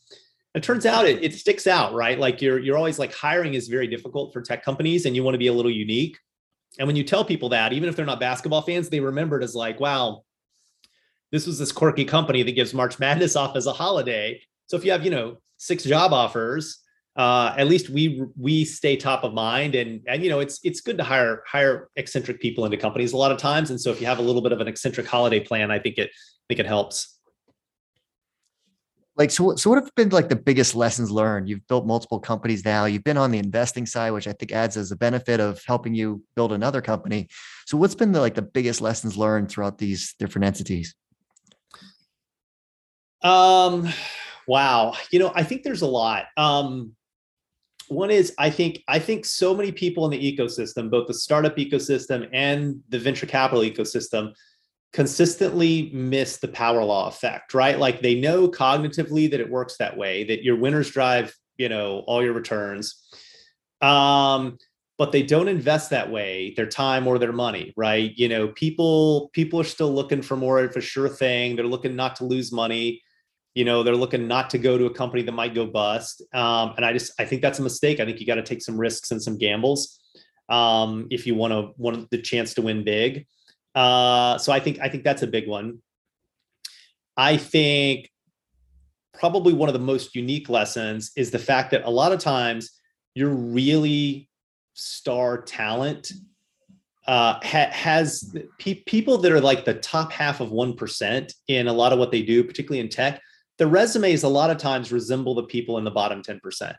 [0.56, 2.18] It turns out it, it sticks out, right?
[2.18, 5.36] Like you're you're always like hiring is very difficult for tech companies, and you want
[5.36, 6.18] to be a little unique.
[6.80, 9.44] And when you tell people that, even if they're not basketball fans, they remember it
[9.44, 10.24] as like, wow,
[11.32, 14.40] this was this quirky company that gives March Madness off as a holiday.
[14.68, 16.80] So if you have, you know, six job offers,
[17.18, 20.82] uh, at least we we stay top of mind and and you know it's it's
[20.82, 23.72] good to hire hire eccentric people into companies a lot of times.
[23.72, 25.98] And so if you have a little bit of an eccentric holiday plan i think
[25.98, 27.16] it I think it helps.
[29.16, 31.50] Like so so what have been like the biggest lessons learned?
[31.50, 32.86] You've built multiple companies now.
[32.86, 35.96] You've been on the investing side which i think adds as a benefit of helping
[35.96, 37.30] you build another company.
[37.66, 40.94] So what's been the like the biggest lessons learned throughout these different entities?
[43.24, 43.92] Um
[44.48, 44.94] wow.
[45.12, 46.26] You know i think there's a lot.
[46.38, 46.96] Um
[47.90, 51.56] one is i think i think so many people in the ecosystem both the startup
[51.58, 54.34] ecosystem and the venture capital ecosystem
[54.94, 57.78] consistently miss the power law effect right?
[57.78, 62.00] Like they know cognitively that it works that way that your winners drive you know
[62.08, 63.08] all your returns
[63.82, 64.58] um
[64.98, 68.14] but they don't invest that way their time or their money right?
[68.18, 71.56] You know people people are still looking for more of a sure thing.
[71.56, 73.02] They're looking not to lose money
[73.58, 76.22] you know they're looking not to go to a company that might go bust.
[76.32, 78.00] Um, and i just i think that's a mistake.
[78.00, 80.00] I think you got to take some risks and some gambles
[80.48, 83.26] um, if you want to want the chance to win big.
[83.74, 85.80] Uh, so i think i think that's a big one.
[87.18, 88.12] I think
[89.20, 92.70] probably one of the most unique lessons is the fact that a lot of times
[93.16, 94.30] you're really
[94.76, 96.12] star talent
[97.08, 101.74] uh, ha- has pe- people that are like the top half of 1% in a
[101.74, 103.20] lot of what they do, particularly in tech,
[103.58, 106.76] the resumes a lot of times resemble the people in the bottom 10%.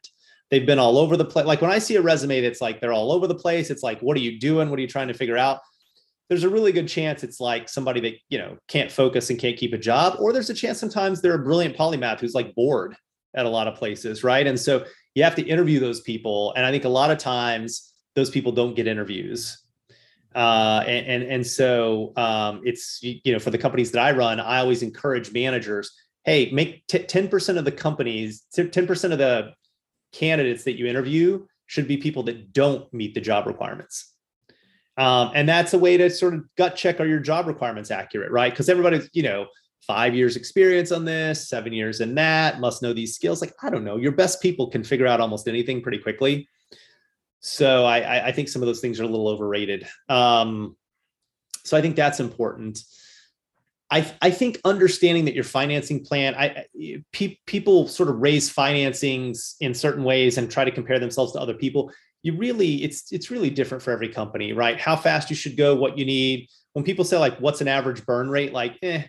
[0.51, 1.47] They've been all over the place.
[1.47, 4.01] Like when I see a resume that's like they're all over the place, it's like,
[4.01, 4.71] what are you doing?
[4.71, 5.61] What are you trying to figure out?
[6.29, 9.57] There's a really good chance it's like somebody that, you know, can't focus and can't
[9.57, 10.17] keep a job.
[10.19, 12.97] Or there's a chance sometimes they're a brilliant polymath who's like bored
[13.35, 14.25] at a lot of places.
[14.25, 14.47] Right.
[14.47, 16.53] And so you have to interview those people.
[16.55, 19.63] And I think a lot of times those people don't get interviews.
[20.35, 24.39] Uh, and, and, and so um, it's, you know, for the companies that I run,
[24.39, 25.93] I always encourage managers
[26.29, 29.55] hey, make t- 10% of the companies, 10% of the
[30.13, 34.13] candidates that you interview should be people that don't meet the job requirements.
[34.99, 38.31] Um, and that's a way to sort of gut check are your job requirements accurate,
[38.31, 38.53] right?
[38.53, 39.47] Because everybody's, you know,
[39.87, 43.41] five years experience on this, seven years in that, must know these skills.
[43.41, 46.47] Like, I don't know, your best people can figure out almost anything pretty quickly.
[47.41, 49.89] So I, I think some of those things are a little overrated.
[50.11, 50.77] Um,
[51.65, 52.81] so I think that's important.
[53.91, 56.67] I, I think understanding that your financing plan, I,
[57.13, 61.41] pe- people sort of raise financings in certain ways and try to compare themselves to
[61.41, 61.91] other people.
[62.23, 64.79] You really, it's it's really different for every company, right?
[64.79, 66.49] How fast you should go, what you need.
[66.75, 68.53] When people say like, what's an average burn rate?
[68.53, 69.05] Like, eh,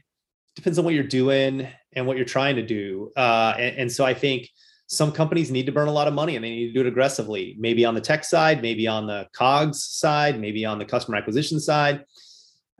[0.56, 3.12] depends on what you're doing and what you're trying to do.
[3.18, 4.48] Uh, and, and so I think
[4.88, 6.88] some companies need to burn a lot of money and they need to do it
[6.88, 7.56] aggressively.
[7.60, 11.60] Maybe on the tech side, maybe on the COGS side, maybe on the customer acquisition
[11.60, 12.06] side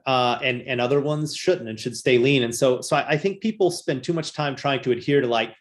[0.06, 2.44] uh, and and other ones shouldn't and should stay lean.
[2.44, 5.28] And so so I, I, think people spend too much time trying to adhere to
[5.28, 5.54] like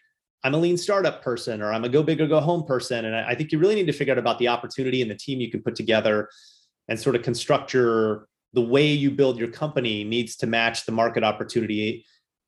[0.43, 3.05] I'm a lean startup person or I'm a go big or go home person.
[3.05, 5.15] And I, I think you really need to figure out about the opportunity and the
[5.15, 6.29] team you can put together
[6.87, 10.91] and sort of construct your the way you build your company needs to match the
[10.91, 12.05] market opportunity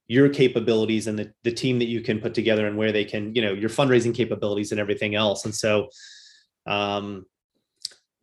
[0.07, 3.33] your capabilities and the, the team that you can put together and where they can
[3.35, 5.87] you know your fundraising capabilities and everything else and so
[6.67, 7.25] um,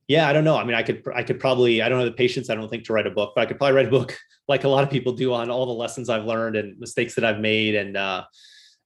[0.09, 0.57] yeah, I don't know.
[0.57, 2.49] I mean, I could I could probably I don't have the patience.
[2.49, 4.65] I don't think to write a book, but I could probably write a book like
[4.65, 7.39] a lot of people do on all the lessons I've learned and mistakes that I've
[7.39, 8.25] made and uh,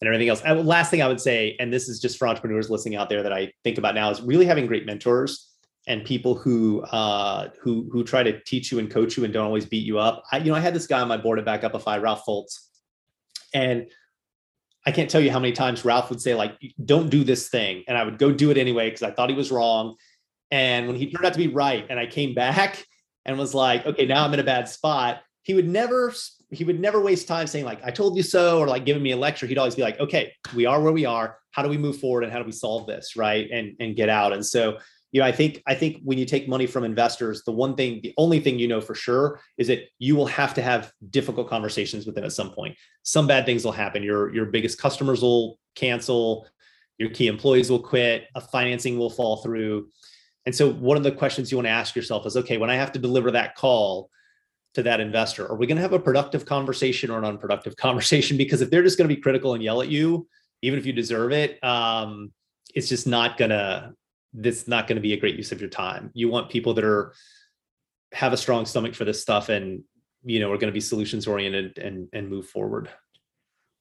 [0.01, 0.43] and everything else.
[0.43, 3.23] And last thing I would say, and this is just for entrepreneurs listening out there
[3.23, 5.49] that I think about now, is really having great mentors
[5.87, 9.47] and people who uh, who who try to teach you and coach you and don't
[9.47, 10.25] always beat you up.
[10.33, 12.59] I, you know, I had this guy on my board at Backupify, Ralph Folz,
[13.55, 13.87] and
[14.85, 17.85] I can't tell you how many times Ralph would say like, "Don't do this thing,"
[17.87, 19.95] and I would go do it anyway because I thought he was wrong
[20.53, 22.84] and when he turned out to be right, and I came back
[23.24, 26.14] and was like, okay, now I'm in a bad spot, he would never
[26.50, 29.12] he would never waste time saying like i told you so or like giving me
[29.12, 29.46] a lecture.
[29.46, 31.38] He'd always be like okay we are where we are.
[31.50, 34.09] How do we move forward and how do we solve this right and and get
[34.09, 34.32] out?
[34.32, 34.78] And so
[35.11, 38.00] you know i think i think when you take money from investors the one thing
[38.03, 41.50] the only thing you know for sure is that you will have to have difficult
[41.50, 42.76] conversations with them at some point.
[43.03, 44.03] Some bad things will happen.
[44.03, 46.46] Your your biggest customers will cancel.
[46.98, 48.24] Your key employees will quit.
[48.34, 49.88] A financing will fall through
[50.47, 52.76] and so one of the questions you want to ask yourself is okay, when I
[52.76, 54.11] have to deliver that call
[54.74, 58.36] to that investor, are we going to have a productive conversation or an unproductive conversation?
[58.36, 60.26] Because if they're just going to be critical and yell at you,
[60.62, 62.32] even if you deserve it, um,
[62.74, 63.93] it's just not gonna
[64.32, 66.11] this not going to be a great use of your time.
[66.14, 67.12] You want people that are
[68.12, 69.82] have a strong stomach for this stuff and
[70.24, 72.88] you know are going to be solutions oriented and and move forward.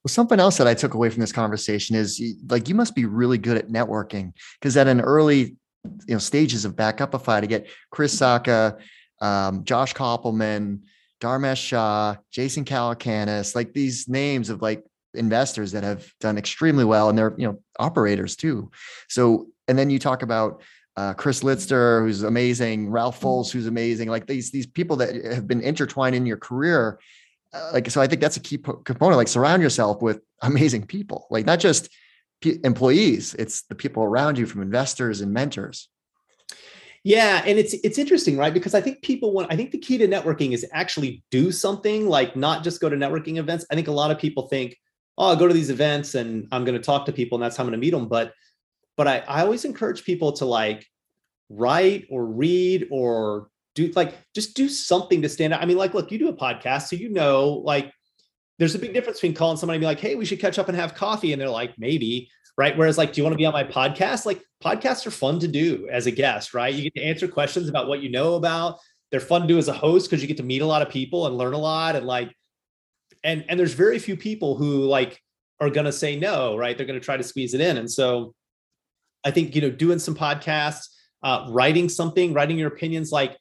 [0.04, 3.04] Well, something else that I took away from this conversation is like you must be
[3.04, 7.68] really good at networking because at an early you know stages of Backupify to get
[7.90, 8.78] Chris Sacca,
[9.20, 10.80] um, Josh Kopelman,
[11.20, 17.10] Dharmesh Shah, Jason Calacanis, like these names of like investors that have done extremely well
[17.10, 18.70] and they're you know operators too
[19.10, 20.62] so and then you talk about
[20.96, 23.56] uh, Chris Litster, who's amazing, Ralph mm-hmm.
[23.56, 26.98] Who's amazing, like these these people that have been intertwined in your career.
[27.54, 29.16] Uh, like so, I think that's a key po- component.
[29.16, 31.88] Like surround yourself with amazing people, like not just
[32.42, 35.88] p- employees; it's the people around you, from investors and mentors.
[37.04, 38.54] Yeah, and it's it's interesting, right?
[38.54, 42.08] Because I think people want I think the key to networking is actually do something,
[42.08, 43.66] like not just go to networking events.
[43.70, 44.76] I think a lot of people think,
[45.18, 47.56] "Oh, I'll go to these events and I'm going to talk to people and that's
[47.56, 48.32] how I'm going to meet them." But
[48.96, 50.86] but I, I always encourage people to like
[51.48, 55.62] write or read or do like just do something to stand out.
[55.62, 57.92] I mean, like, look, you do a podcast, so you know, like
[58.62, 60.68] there's a big difference between calling somebody and be like, hey, we should catch up
[60.68, 61.32] and have coffee.
[61.32, 62.76] And they're like, maybe right?
[62.76, 64.26] Whereas, like, do you want to be on my podcast?
[64.26, 66.72] Like, podcasts are fun to do as a guest, right?
[66.72, 68.78] You get to answer questions about what you know about.
[69.10, 70.88] They're fun to do as a host because you get to meet a lot of
[70.88, 71.96] people and learn a lot.
[71.96, 72.34] And like,
[73.24, 75.20] and and there's very few people who like
[75.60, 76.76] are to say no, right?
[76.76, 77.76] They're to try to squeeze it in.
[77.76, 78.34] And so,
[79.24, 80.88] I think you know, doing some podcasts,
[81.22, 83.36] uh, writing something, writing your opinions, like.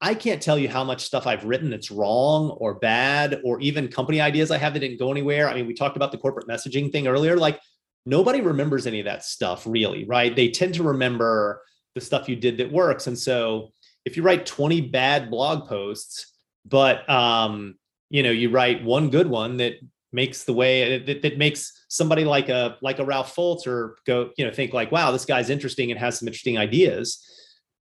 [0.00, 3.88] I can't tell you how much stuff I've written that's wrong or bad, or even
[3.88, 5.48] company ideas I have that didn't go anywhere.
[5.48, 7.36] I mean, we talked about the corporate messaging thing earlier.
[7.36, 7.58] Like,
[8.04, 10.34] nobody remembers any of that stuff really, right?
[10.34, 11.62] They tend to remember
[11.94, 13.06] the stuff you did that works.
[13.06, 13.72] And so
[14.04, 16.34] if you write 20 bad blog posts,
[16.64, 17.76] but um,
[18.10, 19.74] you know, you write one good one that
[20.12, 24.30] makes the way that, that makes somebody like a like a Ralph Folz or go,
[24.36, 27.24] you know, think like, wow, this guy's interesting and has some interesting ideas.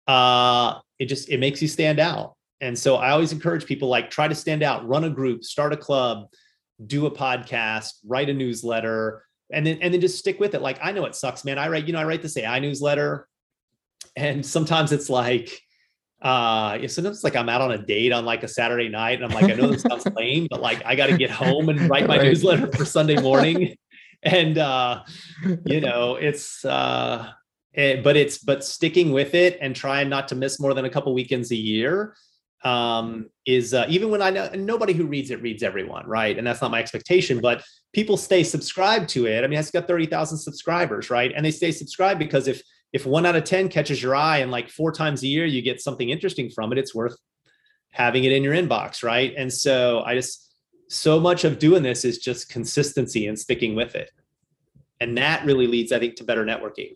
[0.07, 2.35] Uh, it just it makes you stand out.
[2.61, 5.73] And so I always encourage people like try to stand out, run a group, start
[5.73, 6.27] a club,
[6.85, 10.61] do a podcast, write a newsletter, and then and then just stick with it.
[10.61, 11.57] Like I know it sucks, man.
[11.57, 13.27] I write, you know, I write this AI newsletter,
[14.15, 15.61] and sometimes it's like,
[16.21, 19.25] uh, sometimes it's like I'm out on a date on like a Saturday night, and
[19.25, 21.89] I'm like, I know this sounds lame, but like I got to get home and
[21.89, 22.25] write my right.
[22.25, 23.75] newsletter for Sunday morning,
[24.23, 25.03] and uh,
[25.65, 27.29] you know, it's uh,
[27.75, 31.13] but it's but sticking with it and trying not to miss more than a couple
[31.13, 32.15] weekends a year
[32.63, 36.35] um, is uh, even when I know nobody who reads it reads everyone, right?
[36.37, 37.63] And that's not my expectation, but
[37.93, 39.43] people stay subscribed to it.
[39.43, 41.31] I mean, it's got 30,000 subscribers, right?
[41.35, 42.61] And they stay subscribed because if
[42.91, 45.61] if one out of 10 catches your eye and like four times a year you
[45.61, 47.17] get something interesting from it, it's worth
[47.91, 49.33] having it in your inbox, right?
[49.37, 50.55] And so I just
[50.87, 54.11] so much of doing this is just consistency and sticking with it.
[54.99, 56.95] And that really leads, I think, to better networking.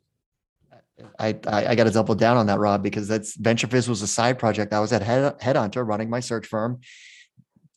[1.17, 4.07] I, I, I got to double down on that, Rob, because that's VentureFizz was a
[4.07, 4.73] side project.
[4.73, 6.79] I was at Head, Headhunter running my search firm,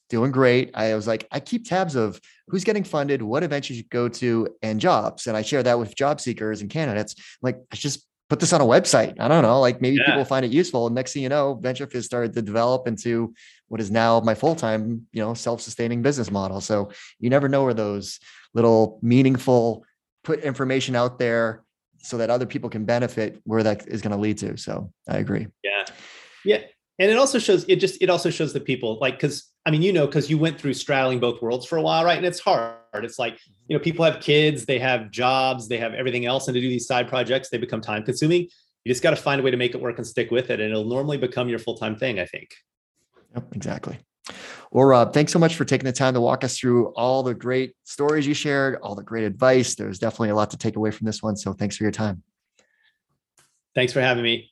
[0.09, 0.70] doing great.
[0.75, 4.09] I was like, I keep tabs of who's getting funded, what events you should go
[4.09, 5.27] to, and jobs.
[5.27, 7.14] And I share that with job seekers and candidates.
[7.41, 9.20] like, I just put this on a website.
[9.20, 10.07] I don't know, like maybe yeah.
[10.07, 10.87] people find it useful.
[10.87, 13.35] And next thing you know, VentureFizz started to develop into
[13.68, 16.62] what is now my full-time, you know, self-sustaining business model.
[16.62, 18.20] So you never know where those
[18.55, 19.85] little meaningful
[20.25, 21.62] put information out there
[22.03, 24.57] so that other people can benefit where that is going to lead to.
[24.57, 25.47] So I agree.
[25.63, 25.85] Yeah.
[26.45, 26.59] Yeah.
[26.99, 29.83] And it also shows it just it also shows the people like because I mean
[29.83, 32.39] you know because you went through straddling both worlds for a while right and it's
[32.39, 33.53] hard it's like mm-hmm.
[33.69, 36.69] you know people have kids they have jobs they have everything else and to do
[36.69, 39.57] these side projects they become time consuming you just got to find a way to
[39.57, 42.27] make it work and stick with it and it'll normally become your full-time thing I
[42.27, 42.51] think.
[43.35, 43.99] Yep, exactly.
[44.73, 47.35] Well, Rob, thanks so much for taking the time to walk us through all the
[47.35, 49.75] great stories you shared, all the great advice.
[49.75, 51.37] There's definitely a lot to take away from this one.
[51.37, 52.23] So thanks for your time.
[53.75, 54.52] Thanks for having me.